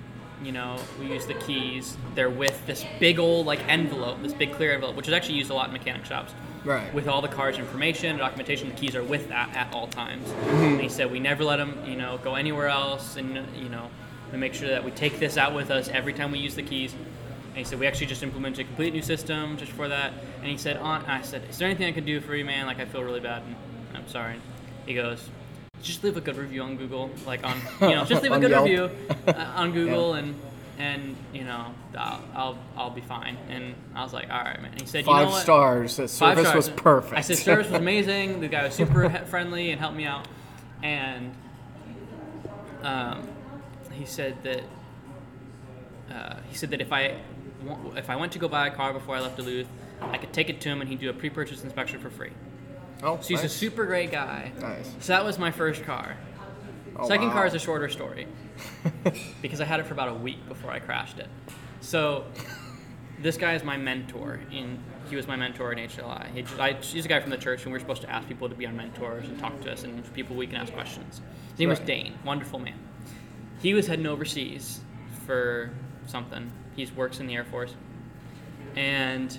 [0.43, 4.54] you know, we use the keys, they're with this big old like envelope, this big
[4.54, 6.34] clear envelope, which is actually used a lot in mechanic shops.
[6.63, 6.93] Right.
[6.93, 10.27] With all the car's information, documentation, the keys are with that at all times.
[10.27, 10.63] Mm-hmm.
[10.63, 13.89] And he said we never let them, you know, go anywhere else, and you know,
[14.32, 16.63] we make sure that we take this out with us every time we use the
[16.63, 16.93] keys.
[16.93, 20.13] And he said we actually just implemented a complete new system just for that.
[20.39, 22.65] And he said, on, I said, is there anything I can do for you, man?
[22.65, 23.56] Like I feel really bad, and
[23.95, 24.36] I'm sorry.
[24.86, 25.30] He goes,
[25.82, 28.52] just leave a good review on Google, like on, you know, just leave a good
[28.52, 28.65] Yelp.
[28.65, 28.89] review
[29.28, 30.36] uh, on Google, and
[30.78, 33.38] and you know, I'll, I'll I'll be fine.
[33.50, 34.74] And I was like, all right, man.
[34.80, 35.41] He said, you Five know what?
[35.44, 35.98] stars.
[35.98, 36.56] The service stars.
[36.56, 37.13] was perfect.
[37.13, 38.41] I said service was amazing.
[38.41, 40.28] The guy was super friendly and helped me out.
[40.84, 41.36] And
[42.82, 43.28] um,
[43.91, 44.63] he said that
[46.12, 47.17] uh, he said that if I
[47.96, 49.67] if I went to go buy a car before I left Duluth,
[50.02, 52.32] I could take it to him and he'd do a pre-purchase inspection for free.
[53.04, 54.52] Oh, So he's a super great guy.
[54.60, 54.94] Nice.
[55.00, 56.18] So that was my first car.
[56.96, 57.34] Oh, Second wow.
[57.34, 58.28] car is a shorter story
[59.42, 61.28] because I had it for about a week before I crashed it.
[61.80, 62.26] So
[63.20, 64.40] this guy is my mentor.
[64.52, 66.34] In he was my mentor in HLI.
[66.34, 68.48] He, I, he's a guy from the church, and we are supposed to ask people
[68.48, 71.22] to be our mentors and talk to us, and people we can ask questions.
[71.50, 72.80] His name was Dane, wonderful man.
[73.62, 74.80] He was heading overseas
[75.26, 75.72] for
[76.06, 76.50] something.
[76.76, 77.76] He works in the Air Force,
[78.76, 79.38] and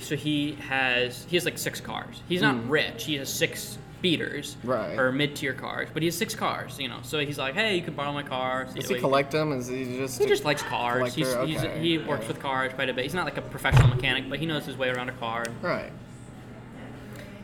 [0.00, 2.22] so he has he has like six cars.
[2.28, 2.70] He's not hmm.
[2.70, 3.04] rich.
[3.04, 4.56] He has six beaters.
[4.64, 4.98] Right.
[4.98, 6.78] or mid-tier cars, but he has six cars.
[6.78, 8.66] You know, so he's like, hey, you can borrow my car.
[8.74, 9.52] Does he collect them?
[9.52, 10.18] Is he just?
[10.18, 11.14] he just likes cars.
[11.14, 11.76] He's, collector?
[11.78, 13.04] he's, he works with cars quite a bit.
[13.04, 15.44] He's not like a professional mechanic, but he knows his way around a car.
[15.60, 15.92] Right.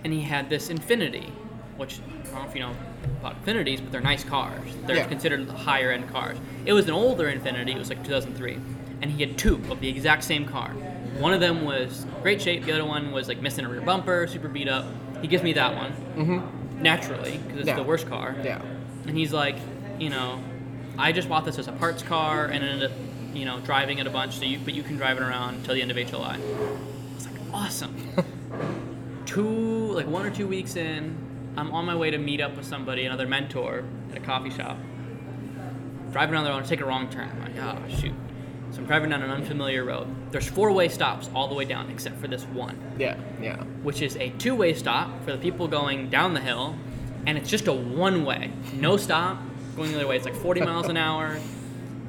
[0.04, 1.30] And he had this Infiniti,
[1.76, 2.76] which I don't know if you know
[3.20, 4.74] about Infinitis, but they're nice cars.
[4.86, 5.06] They're Yeah.
[5.06, 6.38] considered higher end cars.
[6.64, 7.74] It was an older Infiniti.
[7.74, 8.58] It was like 2003,
[9.02, 10.72] and he had two of the exact same car.
[11.18, 12.64] One of them was great shape.
[12.64, 14.84] The other one was like missing a rear bumper, super beat up.
[15.22, 16.82] He gives me that one Mm-hmm.
[16.82, 17.76] naturally because it's Yeah.
[17.76, 18.36] the worst car.
[18.42, 18.60] Yeah.
[19.06, 19.56] And he's like,
[19.98, 20.42] you know,
[20.98, 22.96] I just bought this as a parts car and ended up,
[23.34, 24.38] you know, driving it a bunch.
[24.38, 26.38] So you, but you can drive it around until the end of HLI.
[27.16, 27.94] It's like awesome.
[29.26, 31.16] two, like one or two weeks in,
[31.56, 34.76] I'm on my way to meet up with somebody, another mentor, at a coffee shop.
[36.12, 37.28] Driving down there, I want to take a wrong turn.
[37.30, 38.12] I'm like, oh shoot.
[38.72, 40.06] So I'm driving down an unfamiliar road.
[40.32, 43.16] There's four-way stops all the way down, except for this one Yeah.
[43.40, 43.62] Yeah.
[43.82, 46.74] which is a two-way stop for the people going down the hill,
[47.26, 49.38] and it's just a one-way, no stop,
[49.76, 50.16] going the other way.
[50.16, 51.38] It's like 40 miles an hour,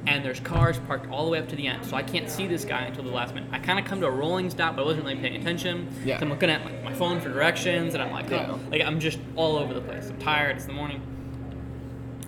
[0.06, 1.84] and there's cars parked all the way up to the end.
[1.84, 3.50] So I can't see this guy until the last minute.
[3.52, 5.88] I kind of come to a rolling stop, but I wasn't really paying attention.
[6.04, 6.18] Yeah.
[6.18, 8.50] So I'm looking at my, my phone for directions, and I'm like, Yeah.
[8.52, 10.08] oh, like I'm just all over the place.
[10.10, 10.56] I'm tired.
[10.56, 11.02] It's the morning.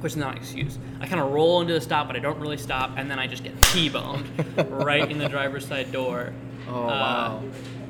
[0.01, 0.79] Which is not an excuse.
[1.01, 3.27] I kind of roll into the stop, but I don't really stop, and then I
[3.27, 4.27] just get T-boned
[4.71, 6.33] right in the driver's side door.
[6.69, 7.43] Oh, Uh, wow.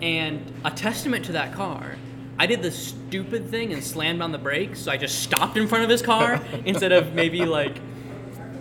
[0.03, 1.97] And a testament to that car,
[2.39, 5.69] I did the stupid thing and slammed on the brakes, so I just stopped in
[5.69, 7.77] front of his car instead of maybe like,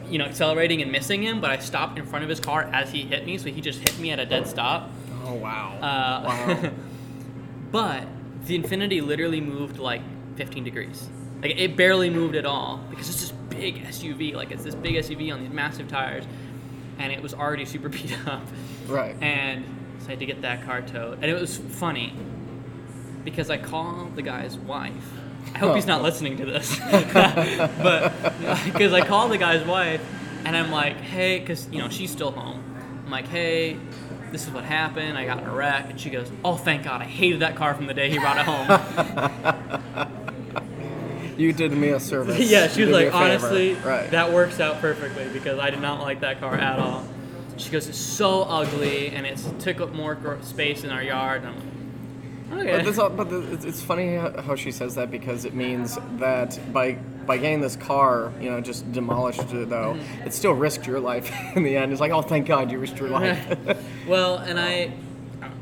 [0.09, 1.39] you know, accelerating and missing him.
[1.41, 3.79] But I stopped in front of his car as he hit me, so he just
[3.79, 4.91] hit me at a dead stop.
[5.23, 5.77] Oh wow.
[5.81, 6.71] Uh, wow.
[7.71, 8.07] but
[8.45, 10.01] the Infiniti literally moved like
[10.35, 11.07] 15 degrees.
[11.41, 14.33] Like it barely moved at all because it's this big SUV.
[14.33, 16.25] Like it's this big SUV on these massive tires,
[16.97, 18.43] and it was already super beat up.
[18.87, 19.15] Right.
[19.21, 19.65] And
[19.99, 21.15] so I had to get that car towed.
[21.15, 22.13] And it was funny
[23.23, 24.93] because I called the guy's wife.
[25.53, 26.03] I hope he's not oh.
[26.03, 26.77] listening to this,
[27.13, 28.13] but
[28.65, 30.01] because I called the guy's wife,
[30.45, 32.63] and I'm like, hey, because you know she's still home.
[33.05, 33.77] I'm like, hey,
[34.31, 35.17] this is what happened.
[35.17, 37.73] I got in a wreck, and she goes, oh, thank God, I hated that car
[37.73, 40.08] from the day he brought it home.
[41.39, 42.37] You did me a service.
[42.51, 44.11] yeah, she was like, honestly, Right.
[44.11, 47.05] that works out perfectly because I did not like that car at all.
[47.57, 51.43] She goes, it's so ugly and it took up more gr- space in our yard.
[51.43, 51.55] And
[52.51, 52.77] I'm like, okay.
[52.77, 56.97] But, this, but the, it's, funny how she says that because it means that by
[57.25, 60.27] by getting this car, you know, just demolished it though, Mm-hmm.
[60.27, 61.91] it still risked your life in the end.
[61.91, 63.77] It's like, oh, thank God you risked your life.
[64.07, 64.91] well, and I,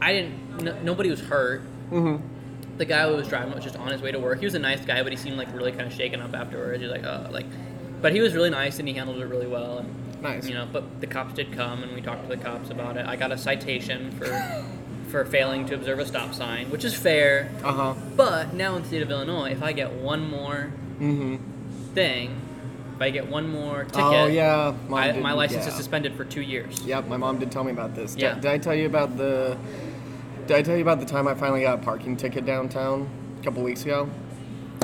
[0.01, 0.61] I didn't.
[0.63, 1.61] No, nobody was hurt.
[1.89, 2.17] hmm
[2.77, 4.39] The guy who was driving was just on his way to work.
[4.39, 6.81] He was a nice guy, but he seemed like really kind of shaken up afterwards.
[6.81, 7.45] He's like, uh, like,
[8.01, 9.79] but he was really nice and he handled it really well.
[9.79, 10.47] And Nice.
[10.47, 13.05] you know, but the cops did come and we talked to the cops about it.
[13.05, 14.25] I got a citation for
[15.09, 17.49] for failing to observe a stop sign, which is fair.
[17.63, 17.93] Uh huh.
[18.15, 21.37] But now in the state of Illinois, if I get one more mm-hmm.
[21.93, 22.41] thing,
[22.95, 24.73] if I get one more ticket, Oh yeah.
[24.91, 25.69] I, did- my license yeah.
[25.69, 26.81] is suspended for two years.
[26.83, 28.13] Yep, my mom did tell me about this.
[28.13, 28.33] Did- Yeah.
[28.35, 29.57] Did, I tell you about the?
[30.47, 33.43] Did I tell you about the time I finally got a parking ticket downtown a
[33.43, 34.09] couple weeks ago?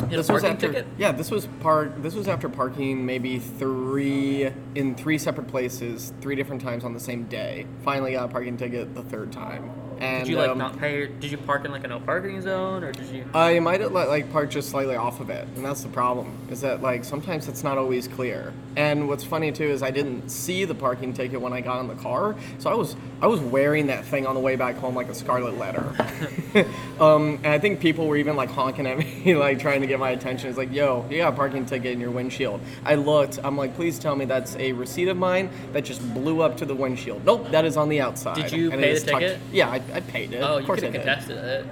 [0.04, 0.68] A this was after.
[0.68, 0.88] ticket?
[0.98, 2.02] Yeah, this was park.
[2.02, 7.00] This was after parking maybe three in three separate places, three different times on the
[7.00, 7.66] same day.
[7.84, 9.72] Finally got a parking ticket the third time.
[10.00, 11.08] And Did you like um, not pay?
[11.08, 13.26] Did you park in like a no parking zone, or did you?
[13.34, 16.38] I might have let, like parked just slightly off of it, and that's the problem.
[16.50, 18.54] Is that like sometimes it's not always clear.
[18.76, 21.88] And what's funny too is I didn't see the parking ticket when I got in
[21.88, 24.96] the car, so I was I was wearing that thing on the way back home
[24.96, 25.96] like a scarlet letter.
[27.00, 29.93] um, and I think people were even like honking at me, like trying to get
[30.00, 30.50] my attention.
[30.50, 32.62] It's like, yo, you got a parking ticket in your windshield.
[32.86, 33.40] I looked.
[33.44, 36.66] I'm like, please tell me that's a receipt of mine that just blew up to
[36.66, 37.26] the windshield.
[37.26, 38.36] Nope, that is on the outside.
[38.36, 39.40] Did you and pay the tucked- ticket?
[39.52, 40.38] Yeah, I, I paid it.
[40.42, 41.66] Oh, of you could I have contested it.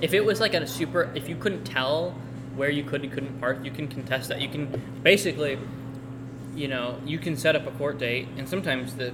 [0.00, 2.14] If it was like a super, if you couldn't tell
[2.56, 4.40] where you could and couldn't park, you can contest that.
[4.40, 5.58] You can basically,
[6.54, 9.12] you know, you can set up a court date, and sometimes the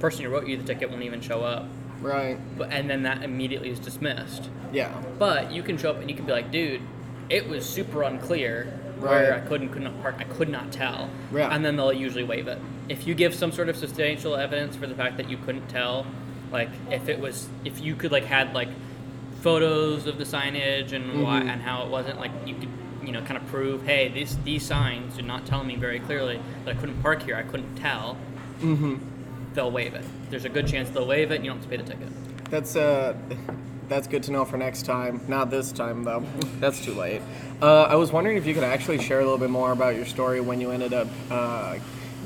[0.00, 1.66] person who wrote you the ticket won't even show up,
[2.00, 2.38] Right.
[2.56, 4.48] but and then that immediately is dismissed.
[4.72, 4.90] Yeah.
[5.18, 6.80] But you can show up and you can be like, dude,
[7.30, 8.66] it was super unclear
[8.98, 9.42] where Right.
[9.42, 10.16] I couldn't could not park.
[10.18, 11.08] I could not tell.
[11.34, 11.48] Yeah.
[11.54, 12.58] And then they'll usually waive it.
[12.88, 16.04] If you give some sort of substantial evidence for the fact that you couldn't tell,
[16.52, 18.68] like if it was, if you could like had like
[19.40, 21.48] photos of the signage and why Mhm.
[21.48, 22.68] and how it wasn't like you could
[23.02, 26.38] you know kind of prove, hey, these these signs did not tell me very clearly
[26.64, 27.36] that I couldn't park here.
[27.36, 28.16] I couldn't tell.
[28.60, 28.96] Mm-hmm.
[29.54, 30.04] They'll waive it.
[30.28, 31.36] There's a good chance they'll waive it.
[31.36, 32.08] and You don't have to pay the ticket.
[32.50, 33.14] That's uh,
[33.88, 35.20] that's good to know for next time.
[35.28, 36.24] Not this time though.
[36.60, 37.22] that's too late.
[37.62, 40.06] Uh, I was wondering if you could actually share a little bit more about your
[40.06, 41.76] story when you ended up uh,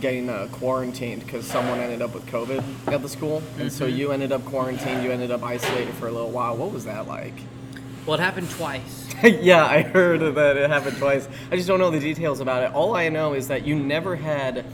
[0.00, 3.96] getting uh, quarantined because someone ended up with COVID at the school, and so Mm-hmm.
[3.96, 5.02] you ended up quarantined.
[5.02, 6.56] You ended up isolated for a little while.
[6.56, 7.34] What was that like?
[8.06, 9.14] Well, it happened twice.
[9.22, 11.26] yeah, I heard that it happened twice.
[11.50, 12.72] I just don't know the details about it.
[12.74, 14.64] All I know is that you never had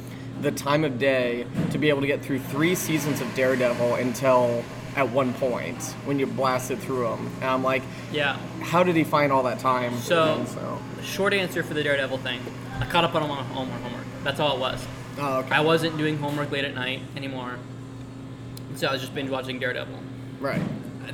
[0.43, 4.65] the time of day to be able to get through three seasons of Daredevil until
[4.97, 7.31] at one point when you blasted through them.
[7.37, 8.37] And I'm like, Yeah.
[8.63, 9.97] how did he find all that time?
[9.99, 12.41] So, so short answer for the Daredevil thing,
[12.81, 13.81] I caught up on my homework.
[13.83, 14.05] Homework.
[14.25, 14.87] That's all it was.
[15.19, 15.55] oh, okay.
[15.55, 17.57] I wasn't doing homework late at night anymore,
[18.77, 19.99] so I was just binge watching Daredevil.
[20.41, 20.63] right.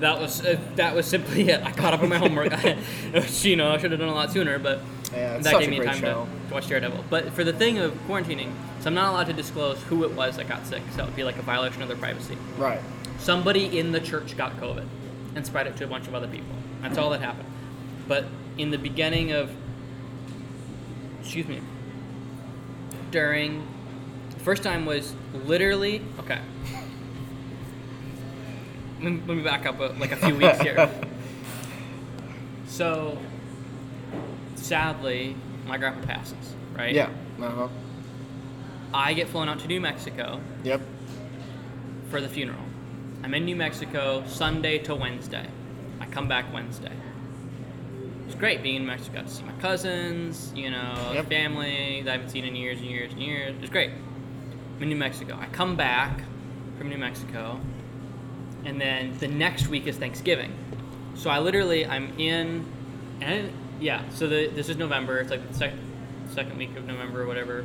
[0.00, 1.62] That was uh, that was simply it.
[1.62, 2.52] I caught up on my homework,
[3.12, 5.80] which you know I should have done a lot sooner, but Yeah, that gave me
[5.80, 7.04] time to, to watch Daredevil.
[7.08, 10.36] But for the thing of quarantining, so I'm not allowed to disclose who it was
[10.36, 10.82] that got sick.
[10.90, 12.36] So that would be like a violation of their privacy.
[12.58, 12.80] Right.
[13.18, 14.86] Somebody in the church got COVID
[15.34, 16.54] and spread it to a bunch of other people.
[16.82, 17.48] That's all that happened.
[18.08, 18.24] But
[18.58, 19.50] in the beginning of,
[21.20, 21.60] excuse me,
[23.10, 23.66] during,
[24.38, 26.40] first time was literally, okay.
[29.02, 30.90] Let me, back up a, like a few weeks here.
[32.66, 33.18] So,
[34.54, 36.94] sadly, my grandpa passes, right?
[36.94, 37.10] Yeah.
[37.40, 37.68] Uh huh.
[38.94, 40.80] I get flown out to New Mexico Yep.
[42.10, 42.60] for the funeral.
[43.22, 45.46] I'm in New Mexico Sunday to Wednesday.
[46.00, 46.92] I come back Wednesday.
[48.26, 49.16] It's great being in New Mexico.
[49.16, 51.28] Got to see my cousins, you know, Yep.
[51.28, 53.54] family that I haven't seen in years and years and years.
[53.60, 53.90] It's great.
[54.76, 55.38] I'm in New Mexico.
[55.40, 56.20] I come back
[56.78, 57.60] from New Mexico,
[58.64, 60.52] and then the next week is Thanksgiving.
[61.14, 62.66] So I literally I'm in,
[63.20, 63.50] and
[63.80, 64.02] yeah.
[64.10, 65.18] So the, this is November.
[65.18, 65.80] It's like the second
[66.28, 67.64] second week of November or whatever.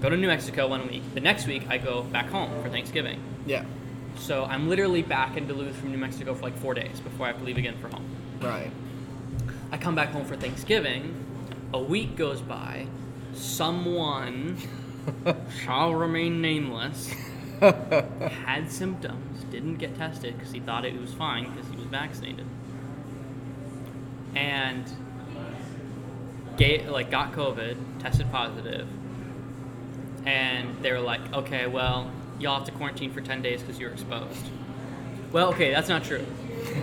[0.00, 1.02] Go to New Mexico one week.
[1.14, 3.20] The next week I go back home for Thanksgiving.
[3.46, 3.64] Yeah.
[4.18, 7.30] So I'm literally back in Duluth from New Mexico for like four days before I
[7.30, 8.04] have to leave again for home.
[8.40, 8.70] Right.
[9.72, 11.14] I come back home for Thanksgiving.
[11.72, 12.86] A week goes by.
[13.34, 14.56] Someone
[15.64, 17.14] shall remain nameless.
[17.60, 22.46] had symptoms, didn't get tested because he thought it was fine because he was vaccinated,
[24.34, 24.90] and
[26.56, 28.88] ga like got COVID, tested positive,
[30.24, 32.10] and they were like, okay, well,
[32.40, 34.46] y'all have to quarantine for ten days because you're exposed.
[35.32, 36.26] Well, okay, that's not true.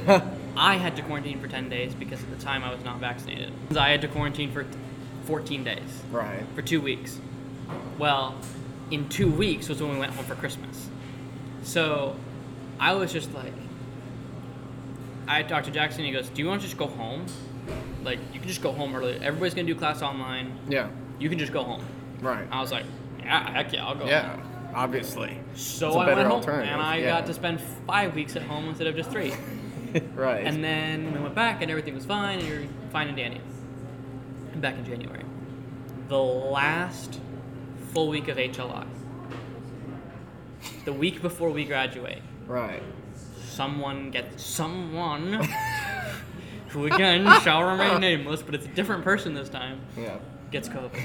[0.56, 3.52] I had to quarantine for 10 days because at the time I was not vaccinated.
[3.78, 4.66] I had to quarantine for
[5.26, 6.44] 14 days, Right.
[6.56, 7.20] for two weeks.
[8.00, 8.36] Well,
[8.90, 10.88] in two weeks was when we went home for Christmas.
[11.62, 12.16] So
[12.80, 13.54] I was just like,
[15.28, 17.26] I talked to Jackson, he goes, Do you want to just go home?
[18.04, 19.16] Like, you can just go home early.
[19.22, 20.58] Everybody's going to do class online.
[20.70, 20.88] Yeah.
[21.20, 21.84] You can just go home.
[22.22, 22.48] Right.
[22.50, 22.86] I was like,
[23.20, 24.38] Yeah, heck yeah, I'll go Yeah.
[24.38, 24.44] home.
[24.74, 25.40] Obviously.
[25.56, 27.20] So I went home, and I yeah.
[27.20, 29.34] got to spend five weeks at home instead of just three.
[30.16, 30.46] right.
[30.46, 33.42] And then we went back and everything was fine and you're fine and dandy.
[34.52, 35.24] And back in January.
[36.10, 37.20] The last
[37.94, 38.86] full week of HLI.
[40.86, 42.22] The week before we graduate.
[42.48, 42.84] right.
[43.48, 45.34] Someone gets someone
[46.68, 50.18] who again shall remain nameless, but it's a different person this time, Yeah.
[50.52, 51.02] gets COVID.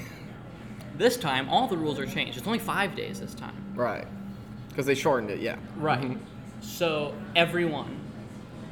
[0.96, 2.38] This time all the rules are changed.
[2.38, 3.56] It's only five days this time.
[3.74, 4.06] Right.
[4.68, 5.40] Because they shortened it.
[5.40, 5.56] Yeah.
[5.76, 6.00] Right.
[6.00, 6.24] Mm-hmm.
[6.60, 7.98] So everyone,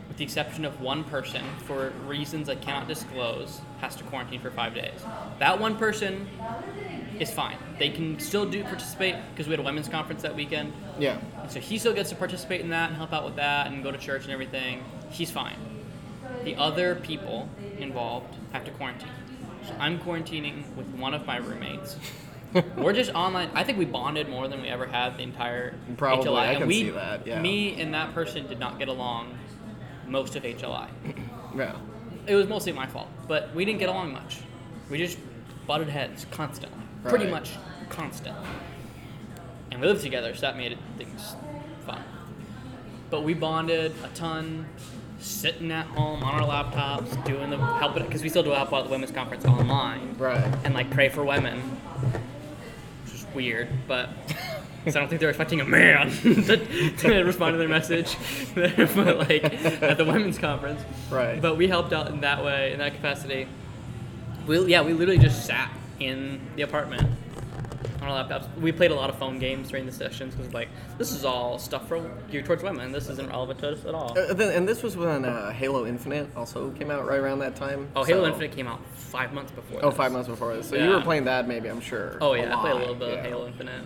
[0.09, 4.51] with the exception of one person, for reasons I cannot disclose, has to quarantine for
[4.51, 5.01] five days.
[5.39, 6.29] That one person
[7.19, 7.57] is fine.
[7.79, 10.73] They can still do participate because we had a women's conference that weekend.
[10.99, 11.19] Yeah.
[11.43, 13.83] And so he still gets to participate in that and help out with that and
[13.83, 14.85] go to church and everything.
[15.11, 15.57] He's fine.
[16.45, 19.09] The other people involved have to quarantine.
[19.71, 21.97] So I'm quarantining with one of my roommates.
[22.77, 23.51] We're just online.
[23.55, 26.39] I think we bonded more than we ever had the entire Probably, HLI.
[26.39, 27.41] I and can we, see that, yeah.
[27.41, 29.39] Me and that person did not get along
[30.07, 30.89] most of HLI.
[31.53, 31.75] Yeah.
[32.29, 34.39] It was mostly my fault, but we didn't get along much.
[34.89, 35.19] We just
[35.67, 37.51] butted heads constantly, pretty much
[37.89, 38.47] constantly.
[39.73, 41.35] And we lived together, so that made things
[41.85, 42.05] fun.
[43.11, 44.67] But we bonded a ton,
[45.21, 48.85] sitting at home on our laptops, doing the helping because we still do help out
[48.85, 50.43] the women's conference online, Right.
[50.65, 51.61] and like pray for women,
[53.05, 54.09] which is weird, but.
[54.83, 58.17] 'cause I don't think they're expecting a man to, to respond to their message,
[58.55, 59.45] but like
[59.83, 60.81] at the women's conference.
[61.11, 61.39] Right.
[61.39, 63.47] But we helped out in that way, in that capacity.
[64.47, 67.11] We yeah, we literally just sat in the apartment
[68.11, 68.53] our laptops.
[68.59, 70.69] We played a lot of phone games during the sessions because like
[70.99, 72.93] this is all stuff for geared towards women.
[72.93, 74.19] This isn't relevant to us at all.
[74.19, 77.89] Uh, and this was when uh, Halo Infinite also came out right around that time.
[77.97, 79.81] Oh, Halo so- Infinite came out five months before.
[79.83, 79.97] Oh, this.
[79.97, 80.69] five months before this.
[80.69, 82.19] So you were playing that, maybe I'm sure.
[82.21, 83.21] Oh yeah, I played a little bit yeah.
[83.21, 83.85] of Halo Infinite.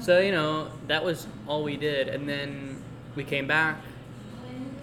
[0.00, 2.82] So you know that was all we did, and then
[3.16, 3.78] we came back.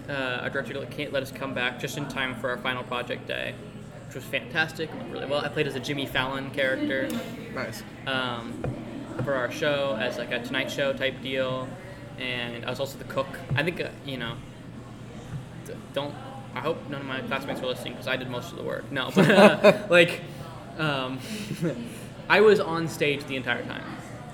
[0.08, 3.26] Uh, our director can't let us come back just in time for our final project
[3.28, 3.54] day,
[4.12, 4.90] which was fantastic.
[4.90, 5.42] It went really well.
[5.42, 7.08] I played as a Jimmy Fallon character
[7.54, 7.82] Nice.
[8.06, 8.62] um,
[9.24, 11.66] for our show as like a Tonight Show type deal,
[12.18, 13.26] and I was also the cook.
[13.54, 14.34] I think uh, you know.
[15.94, 16.14] Don't.
[16.54, 18.90] I hope none of my classmates were listening because I did most of the work.
[18.92, 20.20] No, but uh, like,
[20.76, 21.18] um,
[22.28, 23.84] I was on stage the entire time.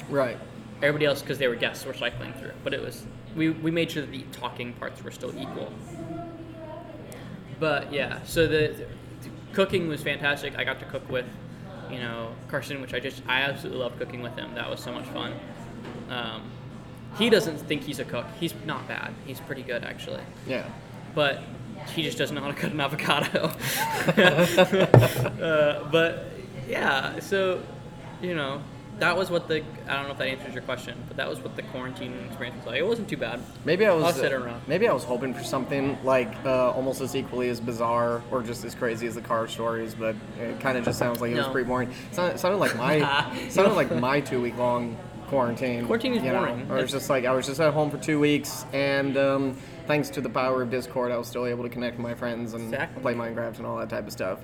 [0.08, 0.38] Right.
[0.78, 2.52] Everybody else, because they were guests, were cycling through.
[2.64, 3.04] But it was
[3.36, 5.72] we, we made sure that the talking parts were still equal.
[7.60, 8.86] But yeah, so the, the
[9.58, 10.56] cooking was fantastic.
[10.56, 11.26] I got to cook with,
[11.90, 14.54] you know, Carson, which I just I absolutely loved cooking with him.
[14.54, 15.32] That was so much fun.
[16.08, 16.42] Um,
[17.18, 18.26] he doesn't think he's a cook.
[18.38, 19.12] He's not bad.
[19.26, 20.22] He's pretty good actually.
[20.46, 20.64] Yeah.
[21.12, 21.42] But
[21.88, 23.48] he just doesn't know how to cut an avocado.
[25.42, 26.26] uh, but
[26.68, 27.60] yeah, so
[28.22, 28.62] you know,
[29.00, 31.40] that was what the I don't know if that answers your question, but that was
[31.40, 32.76] what the quarantine experience was like.
[32.76, 33.40] It wasn't too bad.
[33.64, 34.04] Maybe I was.
[34.04, 34.62] I'll sit around.
[34.66, 38.64] Maybe I was hoping for something like uh, almost as equally as bizarre or just
[38.64, 41.46] as crazy as the car stories, but it kind of just sounds like it was
[41.48, 41.90] pretty boring.
[41.90, 43.00] It sounded, it sounded like my
[43.48, 44.96] sounded like my two week long
[45.28, 45.84] quarantine.
[45.86, 46.32] Quarantine is know?
[46.38, 46.60] boring.
[46.70, 49.56] I was It's- just like I was just at home for two weeks, and um,
[49.86, 52.54] thanks to the power of Discord, I was still able to connect with my friends
[52.54, 53.02] and Exactly.
[53.02, 54.38] play Minecraft and all that type of stuff.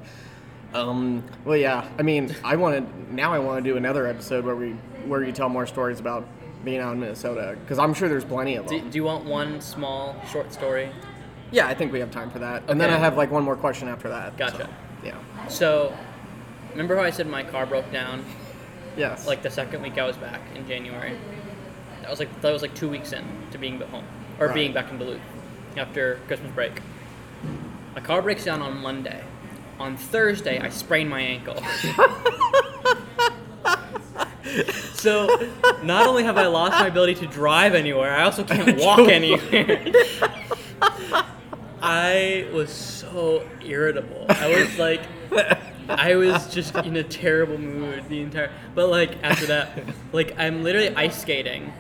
[0.75, 1.89] Um, well, yeah.
[1.99, 3.33] I mean, I want to now.
[3.33, 4.71] I want to do another episode where we
[5.07, 6.27] where you tell more stories about
[6.65, 8.91] being out in Minnesota because I'm sure there's plenty of Do, them.
[8.91, 10.89] do you want one small short story?
[11.53, 12.65] yeah, I think we have time for that.
[12.69, 14.37] And then I have like one more question after that.
[14.37, 14.57] Gotcha.
[14.57, 14.69] so,
[15.05, 15.47] yeah.
[15.49, 15.97] So,
[16.73, 18.25] remember how I said my car broke down
[18.97, 19.27] Yes.
[19.27, 21.17] like the second week I was back in January?
[22.01, 24.05] That was like that was like two weeks in to being back home
[24.41, 24.55] or Right.
[24.55, 25.21] being back in Duluth
[25.77, 26.81] after Christmas break.
[27.95, 29.23] My car breaks down on Monday.
[29.79, 31.57] On Thursday, I sprained my ankle.
[34.95, 35.27] so,
[35.83, 39.85] not only have I lost my ability to drive anywhere, I also can't walk anywhere.
[41.83, 44.27] I was so irritable.
[44.29, 45.03] I was like,
[45.89, 48.51] I was just in a terrible mood the entire.
[48.75, 49.79] But like after that,
[50.13, 51.73] like I'm literally ice skating,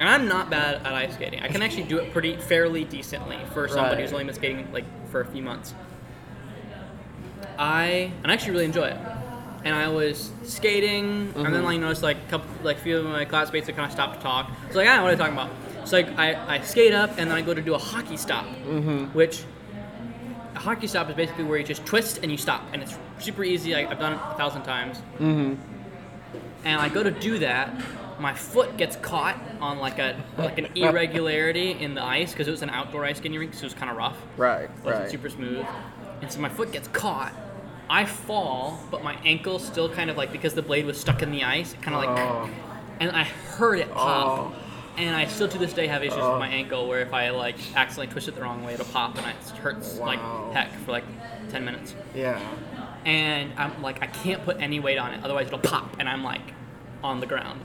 [0.00, 1.40] and I'm not bad at ice skating.
[1.40, 4.84] I can actually do it pretty fairly decently for somebody who's only been skating like
[5.10, 5.74] for a few months.
[7.58, 8.96] I and I actually really enjoy it.
[9.64, 12.98] And I was skating, and then like you noticed like a couple, like a few
[12.98, 14.50] of my classmates that kind of stopped to talk.
[14.70, 15.50] So like, ah, what are you talking about?
[15.84, 18.44] So like I, I skate up, and then I go to do a hockey stop,
[19.12, 19.42] which
[20.54, 23.42] a hockey stop is basically where you just twist and you stop, and it's super
[23.42, 23.74] easy.
[23.74, 24.98] I, I've done it a thousand times.
[25.18, 25.54] Mm-hmm.
[26.64, 27.72] And I go to do that,
[28.20, 32.52] my foot gets caught on like a like an irregularity in the ice because it
[32.52, 34.16] was an outdoor ice skating rink, so it was kind of rough.
[34.36, 34.62] right.
[34.64, 35.10] It wasn't Right.
[35.10, 35.66] super smooth.
[36.22, 37.32] And so my foot gets caught.
[37.90, 41.30] I fall, but my ankle still kind of like because the blade was stuck in
[41.30, 42.50] the ice, it kind of like, Oh.
[43.00, 44.38] and I heard it pop.
[44.38, 44.52] Oh.
[44.98, 46.32] And I still to this day have issues Oh.
[46.32, 49.16] with my ankle where if I like accidentally twist it the wrong way, it'll pop
[49.16, 50.06] and it hurts Wow.
[50.06, 51.04] like heck for like
[51.50, 51.94] 10 minutes.
[52.14, 52.40] Yeah.
[53.06, 56.24] And I'm like, I can't put any weight on it, otherwise it'll pop, and I'm
[56.24, 56.42] like
[57.02, 57.60] on the ground.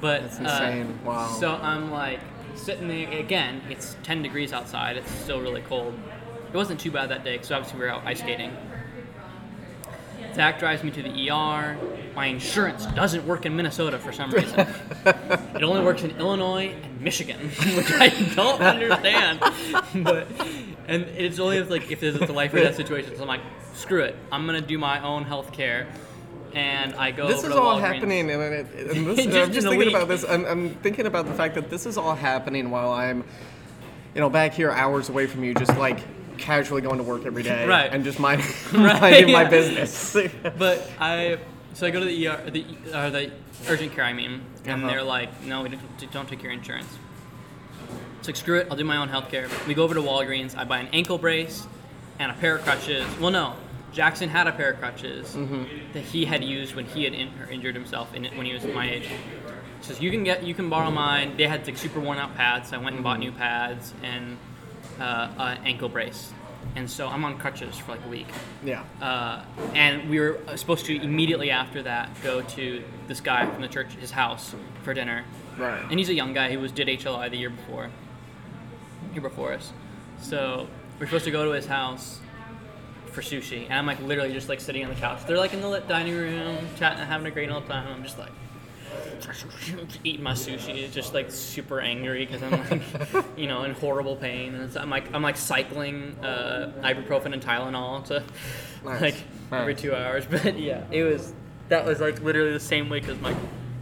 [0.00, 0.98] But That's uh, insane.
[1.04, 1.28] Wow.
[1.28, 2.20] So I'm like
[2.56, 3.62] sitting there again.
[3.70, 4.96] It's 10 degrees outside.
[4.98, 5.94] It's still really cold.
[6.52, 8.54] It wasn't too bad that day because obviously we were out ice skating.
[10.36, 11.78] Zach drives me to the ER.
[12.14, 14.60] My insurance doesn't work in Minnesota for some reason.
[15.06, 17.38] it only works in Illinois and Michigan,
[17.74, 19.40] which I don't understand.
[20.04, 20.28] but
[20.88, 23.16] and it's only if like if there's a life or death situation.
[23.16, 23.40] So I'm like,
[23.74, 24.14] screw it.
[24.30, 25.88] I'm gonna do my own health care.
[26.52, 27.28] And I go.
[27.28, 27.80] This is all Walgreens.
[27.80, 29.94] happening, and, it, and this, Just I'm just thinking week.
[29.94, 30.24] about this.
[30.26, 33.24] I'm, I'm thinking about the fact that this is all happening while I'm,
[34.14, 35.98] you know, back here hours away from you, just like
[36.38, 37.92] casually going to work every day, Right.
[37.92, 38.40] and just mind,
[38.72, 40.16] Right, minding my business.
[40.58, 41.38] But I,
[41.74, 43.30] so I go to the ER, the uh, the
[43.68, 44.04] urgent care.
[44.04, 44.92] I mean, and Uh-huh.
[44.92, 46.88] they're like, no, we don't, don't take your insurance.
[48.18, 49.48] It's like screw it, I'll do my own health care.
[49.66, 50.56] We go over to Walgreens.
[50.56, 51.66] I buy an ankle brace
[52.18, 53.04] and a pair of crutches.
[53.20, 53.54] Well, no,
[53.92, 55.92] Jackson had a pair of crutches Mm-hmm.
[55.92, 58.88] that he had used when he had in, injured himself in when he was my
[58.90, 59.06] age.
[59.06, 59.14] He
[59.82, 61.36] says you can get, you can borrow mine.
[61.36, 62.70] They had like super worn out pads.
[62.70, 63.02] So I went and Mm-hmm.
[63.04, 64.38] bought new pads and
[65.00, 66.32] uh, an ankle brace.
[66.74, 68.26] And so I'm on crutches for like a week.
[68.62, 68.84] yeah.
[69.00, 73.68] Uh, and we were supposed to immediately after that go to this guy from the
[73.68, 75.24] church, his house, for dinner.
[75.56, 75.82] Right.
[75.88, 76.50] And he's a young guy.
[76.50, 77.90] He was did HLI the year before,
[79.12, 79.72] year before us.
[80.20, 80.66] So
[80.98, 82.20] we're supposed to go to his house
[83.12, 85.24] for sushi, and I'm like literally just like sitting on the couch.
[85.26, 87.86] They're like in the lit dining room, chatting, having a great old time.
[87.88, 88.32] I'm just like
[90.04, 94.54] eating my sushi, just like super angry because I'm like, you know, in horrible pain.
[94.54, 98.22] And I'm like, I'm like cycling uh, ibuprofen and Tylenol to
[98.84, 99.00] Nice.
[99.00, 99.14] like
[99.52, 100.24] every two hours.
[100.30, 101.32] But yeah, it was
[101.68, 103.34] that was like literally the same week as my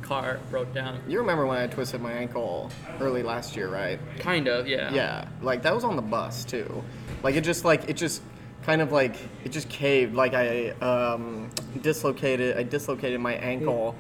[0.03, 1.01] car broke down.
[1.09, 3.99] You remember when I twisted my ankle early last year, right?
[4.19, 4.93] Kind of, yeah.
[4.93, 6.83] Yeah, like that was on the bus too.
[7.23, 8.23] Like it just like it just
[8.63, 10.15] kind of like it just caved.
[10.15, 11.51] Like I um,
[11.83, 13.95] dislocated I dislocated my ankle,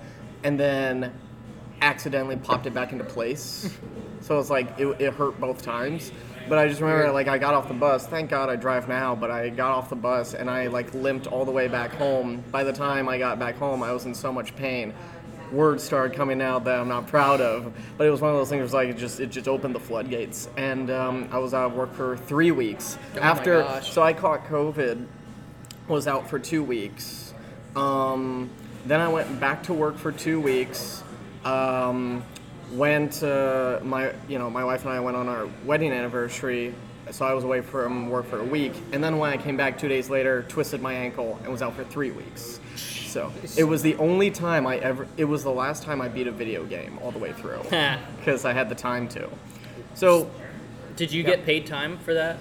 [0.44, 1.12] and then
[1.80, 3.76] accidentally popped it back into place.
[4.20, 6.12] so it's like it, it hurt both times.
[6.48, 8.06] But I just remember like I got off the bus.
[8.06, 9.14] Thank God I drive now.
[9.14, 12.44] But I got off the bus and I like limped all the way back home.
[12.50, 14.92] By the time I got back home, I was in so much pain.
[15.52, 18.48] Words started coming out that I'm not proud of, but it was one of those
[18.48, 18.72] things.
[18.72, 21.94] Like it just it just opened the floodgates, and um, I was out of work
[21.94, 23.80] for three weeks Oh after.
[23.82, 25.06] So I caught COVID,
[25.86, 27.34] was out for two weeks.
[27.76, 28.50] Um,
[28.86, 31.02] then I went back to work for two weeks.
[31.44, 32.24] Um,
[32.72, 36.74] went uh, my you know my wife and I went on our wedding anniversary,
[37.10, 38.72] so I was away from work for a week.
[38.92, 41.74] And then when I came back two days later, twisted my ankle and was out
[41.74, 42.60] for three weeks.
[42.76, 45.06] So it was the only time I ever.
[45.16, 47.62] It was the last time I beat a video game all the way through
[48.18, 49.28] because I had the time to.
[49.94, 50.30] So
[50.96, 52.38] Did you get paid time for that?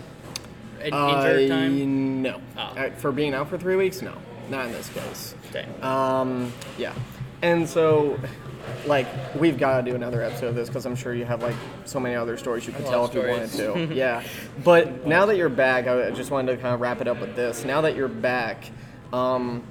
[0.81, 0.89] I
[1.47, 2.21] time?
[2.21, 2.61] no Oh.
[2.61, 4.01] Uh, for being out for three weeks.
[4.01, 4.17] No,
[4.49, 5.35] not in this case.
[5.51, 5.83] Dang.
[5.83, 6.93] Um, yeah.
[7.41, 8.17] And so,
[8.85, 11.55] like, we've got to do another episode of this because I'm sure you have like
[11.85, 13.93] so many other stories you could tell if you wanted to.
[13.93, 14.23] yeah.
[14.63, 17.35] But now that you're back, I just wanted to kind of wrap it up with
[17.35, 17.65] this.
[17.65, 18.69] Now that you're back,
[19.11, 19.63] Um,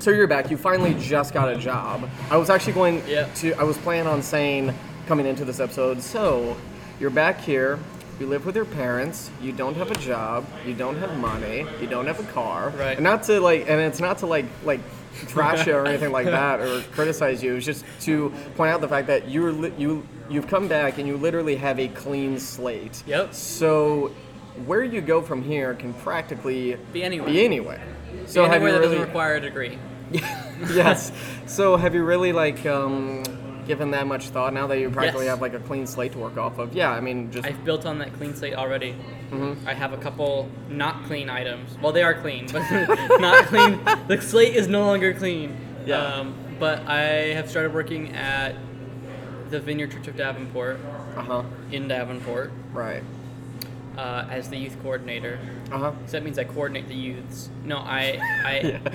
[0.00, 0.50] so you're back.
[0.50, 2.08] You finally just got a job.
[2.30, 3.24] I was actually going Yeah.
[3.36, 3.52] to.
[3.54, 4.74] I was planning on saying
[5.06, 6.02] coming into this episode.
[6.02, 6.56] So
[7.00, 7.78] you're back here.
[8.22, 9.32] You live with your parents.
[9.40, 10.46] You don't have a job.
[10.64, 11.66] You don't have money.
[11.80, 12.70] You don't have a car.
[12.70, 12.96] Right.
[12.96, 14.78] And not to like, and it's not to like like
[15.26, 17.56] trash you or anything like that or criticize you.
[17.56, 21.08] It's just to point out the fact that you're li- you you've come back and
[21.08, 23.02] you literally have a clean slate.
[23.08, 23.34] Yep.
[23.34, 24.12] So
[24.66, 27.28] where you go from here can practically Be anywhere.
[27.28, 27.82] Be anywhere.
[28.26, 28.94] So have anywhere you that really?
[28.98, 29.78] doesn't require a degree.
[30.12, 31.10] yes.
[31.46, 33.24] So have you really like um,
[33.66, 35.32] given that much thought now that you practically Yes.
[35.32, 36.74] have like a clean slate to work off of?
[36.74, 36.90] Yeah.
[36.90, 38.94] I mean, just I've built on that clean slate already.
[39.30, 39.66] Mm-hmm.
[39.68, 41.76] I have a couple not clean items.
[41.80, 42.62] Well, they are clean, but
[43.20, 43.80] not clean.
[44.08, 45.56] The slate is no longer clean.
[45.86, 45.96] Yeah.
[46.02, 47.00] Um, but I
[47.34, 48.54] have started working at
[49.50, 50.80] the Vineyard Church of Davenport
[51.16, 51.42] uh huh.
[51.70, 53.02] in Davenport Right.
[53.98, 55.38] uh, as the youth coordinator.
[55.70, 55.92] Uh huh.
[56.06, 57.50] So that means I coordinate the youths.
[57.64, 58.92] No, I I, Yeah.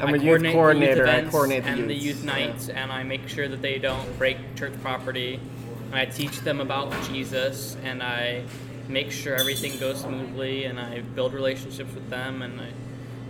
[0.00, 0.94] I I'm a youth coordinator.
[0.94, 2.32] The youth events coordinate the and the youth yeah.
[2.32, 5.40] nights, and I make sure that they don't break church property.
[5.86, 8.44] And I teach them about Jesus, and I
[8.88, 12.68] make sure everything goes smoothly, and I build relationships with them, and I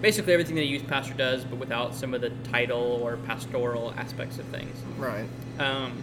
[0.00, 3.92] basically everything that a youth pastor does, but without some of the title or pastoral
[3.96, 4.82] aspects of things.
[4.98, 5.28] Right.
[5.58, 6.02] Um,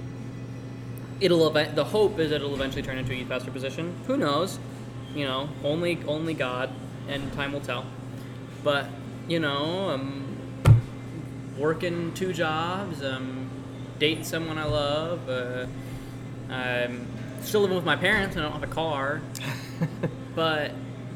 [1.20, 1.76] it'll event.
[1.76, 3.96] The hope is that it'll eventually turn into a youth pastor position.
[4.08, 4.60] Who knows?
[5.14, 6.70] You know, only only God
[7.08, 7.86] and time will tell.
[8.64, 8.88] But
[9.28, 10.27] you know, I'm
[11.58, 13.02] working two jobs.
[13.02, 13.50] I'm
[14.00, 15.28] dating someone I love.
[15.30, 15.66] Uh,
[16.52, 17.08] I'm
[17.42, 18.36] still living with my parents.
[18.36, 19.22] and I don't have a car,
[20.36, 20.72] but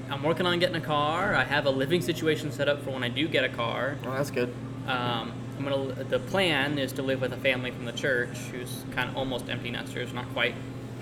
[0.09, 1.35] I'm working on getting a car.
[1.35, 3.97] I have a living situation set up for when I do get a car.
[4.05, 4.53] Oh, that's good.
[4.87, 6.03] Um, I'm gonna.
[6.05, 9.47] The plan is to live with a family from the church who's kind of almost
[9.49, 10.55] empty nesters, not quite,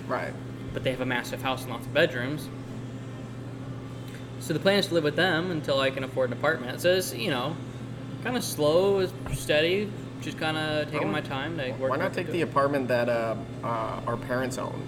[0.06, 0.32] Right.
[0.74, 2.48] but they have a massive house and lots of bedrooms.
[4.40, 6.80] So the plan is to live with them until I can afford an apartment.
[6.80, 7.56] So it's you know,
[8.22, 9.90] kind of slow, is steady,
[10.20, 11.90] just kind of taking Oh, my time to work.
[11.90, 14.82] Why not take the apartment that uh, uh, our parents own?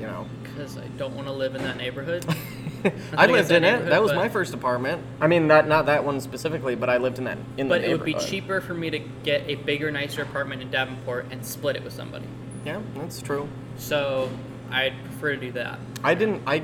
[0.00, 0.26] You know.
[0.42, 2.24] Because I don't want to live in that neighborhood.
[3.16, 3.86] I lived in it.
[3.86, 5.02] That was my first apartment.
[5.20, 7.90] I mean, not not that one specifically, but I lived in that in but it
[7.90, 11.76] would be cheaper for me to get a bigger, nicer apartment in Davenport and split
[11.76, 12.26] it with somebody.
[12.64, 13.48] Yeah, that's true.
[13.76, 14.30] So
[14.70, 15.78] I'd prefer to do that.
[16.04, 16.42] I didn't.
[16.46, 16.62] I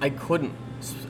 [0.00, 0.54] I couldn't.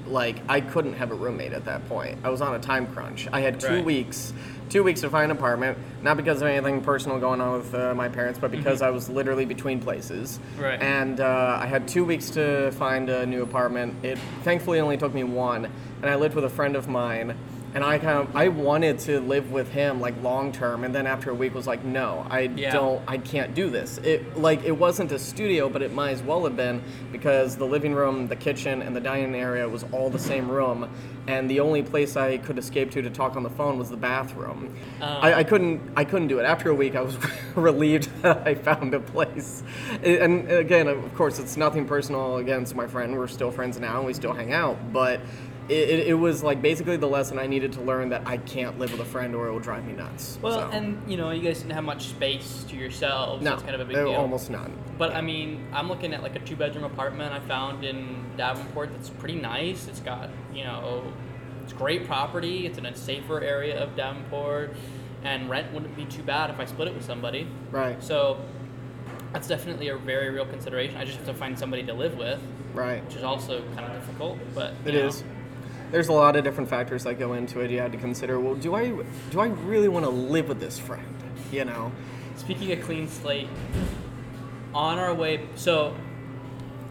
[0.06, 2.18] Like I couldn't have a roommate at that point.
[2.24, 3.28] I was on a time crunch.
[3.32, 3.84] I had two Right.
[3.84, 4.32] weeks,
[4.68, 5.78] two weeks to find an apartment.
[6.02, 9.08] Not because of anything personal going on with uh, my parents, but because I was
[9.08, 10.38] literally between places.
[10.54, 10.62] Mm-hmm.
[10.62, 10.82] Right.
[10.82, 14.04] And uh, I had two weeks to find a new apartment.
[14.04, 15.66] It thankfully only took me one,
[16.02, 17.36] and I lived with a friend of mine.
[17.72, 21.06] And I kind of I wanted to live with him like long term, and then
[21.06, 22.72] after a week was like, no, I Yeah.
[22.72, 23.98] don't I can't do this.
[23.98, 27.66] It like it wasn't a studio, but it might as well have been because the
[27.66, 30.88] living room, the kitchen, and the dining area was all the same room,
[31.28, 33.96] and the only place I could escape to to talk on the phone was the
[33.96, 34.74] bathroom.
[35.00, 35.04] Oh.
[35.06, 36.44] I, I couldn't I couldn't do it.
[36.44, 37.16] After a week, I was
[37.54, 39.62] relieved that I found a place.
[40.02, 43.16] And again, of course, it's nothing personal against my friend.
[43.16, 45.20] We're still friends now, and we still hang out, but.
[45.70, 48.90] It, it, was like basically the lesson I needed to learn that I can't live
[48.90, 50.38] with a friend or it will drive me nuts.
[50.42, 53.42] Well, So, and you know, you guys didn't have much space to yourselves.
[53.44, 54.14] no, so it's kind of a big deal.
[54.14, 54.76] almost none.
[54.98, 59.10] But I mean, I'm looking at like a two-bedroom apartment I found in Davenport that's
[59.10, 59.86] pretty nice.
[59.86, 61.04] It's got, you know,
[61.62, 62.66] it's great property.
[62.66, 64.74] It's in a safer area of Davenport,
[65.22, 67.46] and rent wouldn't be too bad if I split it with somebody.
[67.70, 68.02] Right.
[68.02, 68.40] So
[69.32, 70.96] that's definitely a very real consideration.
[70.96, 72.40] I just have to find somebody to live with,
[72.74, 73.04] Right.
[73.04, 74.38] which is also kind of difficult.
[74.52, 75.06] But It know.
[75.06, 75.22] is.
[75.90, 77.70] There's a lot of different factors that go into it.
[77.70, 78.38] You have to consider.
[78.38, 78.88] Well, do I
[79.30, 81.16] do I really want to live with this friend?
[81.50, 81.92] You know.
[82.36, 83.48] Speaking of clean slate,
[84.74, 85.94] on our way, so,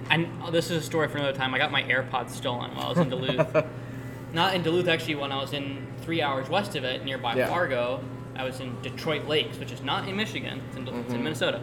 [0.09, 1.53] and this is a story for another time.
[1.53, 3.65] I got my AirPods stolen while I was in Duluth.
[4.33, 5.15] Not in Duluth, actually.
[5.15, 7.47] When I was in three hours west of it, nearby Yeah.
[7.47, 8.03] Fargo,
[8.35, 10.61] I was in Detroit Lakes, which is not in Michigan.
[10.67, 11.15] It's in, Mm-hmm.
[11.15, 11.61] in Minnesota.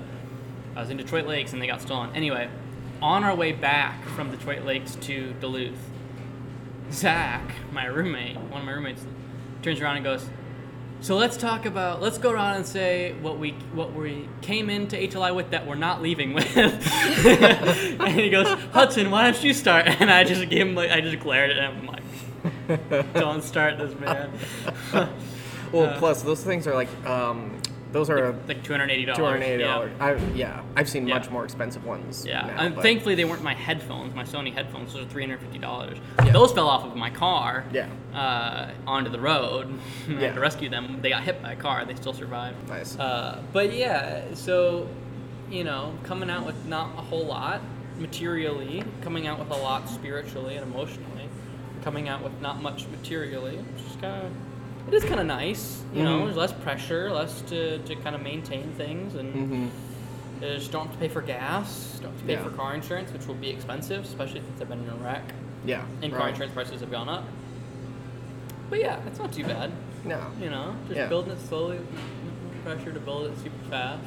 [0.74, 2.10] I was in Detroit Lakes, and they got stolen.
[2.16, 2.48] Anyway,
[3.00, 5.78] on our way back from Detroit Lakes to Duluth,
[6.92, 9.04] Zach, my roommate, one of my roommates,
[9.62, 10.28] turns around and goes,
[11.00, 12.00] "So let's talk about.
[12.00, 15.74] Let's go around and say what we what we came into HLI with that we're
[15.74, 20.66] not leaving with." and he goes, "Hudson, why don't you start?" And I just gave
[20.66, 24.30] him like I just glared at him like, "Don't start this, man."
[25.72, 27.55] Well, Uh, plus those things are like um,
[27.96, 29.16] those are like two hundred eighty dollars.
[29.18, 29.90] two hundred eighty dollars.
[29.98, 31.14] I yeah, I've seen Yeah.
[31.18, 32.26] much more expensive ones.
[32.26, 34.92] Yeah, now, and thankfully they weren't my headphones, my Sony headphones.
[34.92, 35.96] Those are three hundred fifty dollars.
[36.24, 36.32] Yeah.
[36.32, 37.64] Those fell off of my car.
[37.72, 37.88] Yeah.
[38.14, 39.78] Uh, onto the road.
[40.08, 40.18] I Yeah.
[40.20, 41.00] had to rescue them.
[41.00, 41.84] They got hit by a car.
[41.86, 42.68] They still survived.
[42.68, 42.98] Nice.
[42.98, 44.88] Uh, but yeah, so
[45.50, 47.62] you know, coming out with not a whole lot
[47.98, 51.28] materially, coming out with a lot spiritually and emotionally,
[51.82, 54.32] coming out with not much materially, just kind of
[54.88, 55.82] it is kind of nice.
[55.94, 56.24] You know, Mhm.
[56.26, 59.66] there's less pressure, less to, to kind of maintain things, and Mm-hmm.
[60.40, 62.42] just don't have to pay for gas, don't have to pay Yeah.
[62.44, 65.22] for car insurance, which will be expensive, especially since I've been in a wreck
[65.64, 65.82] Yeah.
[66.02, 67.24] and car insurance prices have gone up.
[68.68, 69.70] But yeah, it's not too bad.
[70.04, 70.18] No.
[70.40, 71.06] You know, just Yeah.
[71.06, 74.02] building it slowly, no pressure to build it super fast.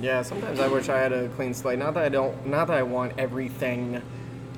[0.00, 1.78] Yeah, sometimes I wish I had a clean slate.
[1.78, 4.00] Not that I don't, not that I want everything,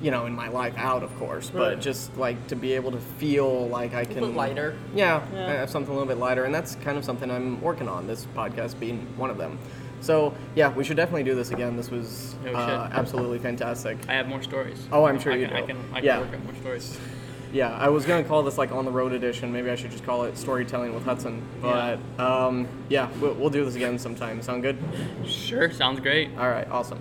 [0.01, 1.79] you know, in my life out, of course, but Right.
[1.81, 4.15] just like to be able to feel like i can.
[4.15, 4.75] little lighter.
[4.95, 5.47] Yeah, Yeah.
[5.47, 8.07] I have something a little bit lighter, and that's kind of something I'm working on.
[8.07, 9.59] This podcast being one of them.
[10.01, 11.77] So yeah, we should definitely do this again.
[11.77, 13.97] This was Yeah, we uh, absolutely fantastic.
[14.09, 14.87] I have more stories.
[14.91, 15.67] Oh, I'm sure I you can, I do.
[15.67, 16.19] can, I can Yeah.
[16.19, 16.97] work on more stories.
[17.53, 19.51] Yeah, I was gonna call this like on the road edition.
[19.53, 21.41] Maybe I should just call it storytelling with Hudson.
[21.61, 24.41] But um, yeah, we'll, we'll do this again sometime.
[24.41, 24.77] Sound good?
[25.25, 26.29] Sure, sounds great.
[26.39, 26.99] All right, awesome.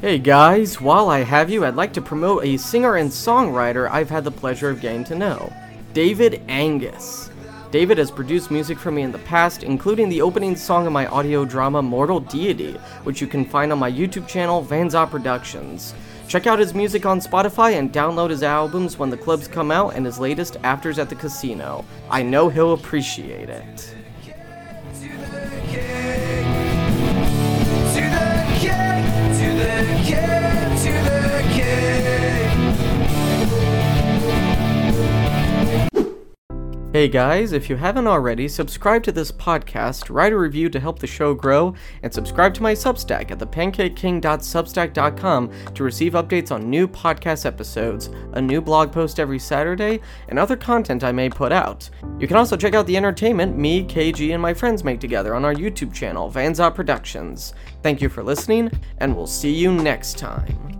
[0.00, 4.08] Hey guys, while I have you, I'd like to promote a singer and songwriter I've
[4.08, 5.52] had the pleasure of getting to know
[5.92, 7.28] David Angus.
[7.70, 11.06] David has produced music for me in the past, including the opening song of my
[11.08, 15.92] audio drama Mortal Deity, which you can find on my YouTube channel, Vanza Productions.
[16.28, 19.96] Check out his music on Spotify and download his albums when the clubs come out
[19.96, 21.84] and his latest Afters at the Casino.
[22.08, 23.94] I know he'll appreciate it.
[36.92, 40.98] Hey guys, if you haven't already, subscribe to this podcast, write a review to help
[40.98, 41.72] the show grow,
[42.02, 48.42] and subscribe to my Substack at thepancakeking.substack.com to receive updates on new podcast episodes, a
[48.42, 51.88] new blog post every Saturday, and other content I may put out.
[52.18, 55.44] You can also check out the entertainment me, KG, and my friends make together on
[55.44, 57.54] our YouTube channel, Vanzot Productions.
[57.84, 58.68] Thank you for listening,
[58.98, 60.79] and we'll see you next time.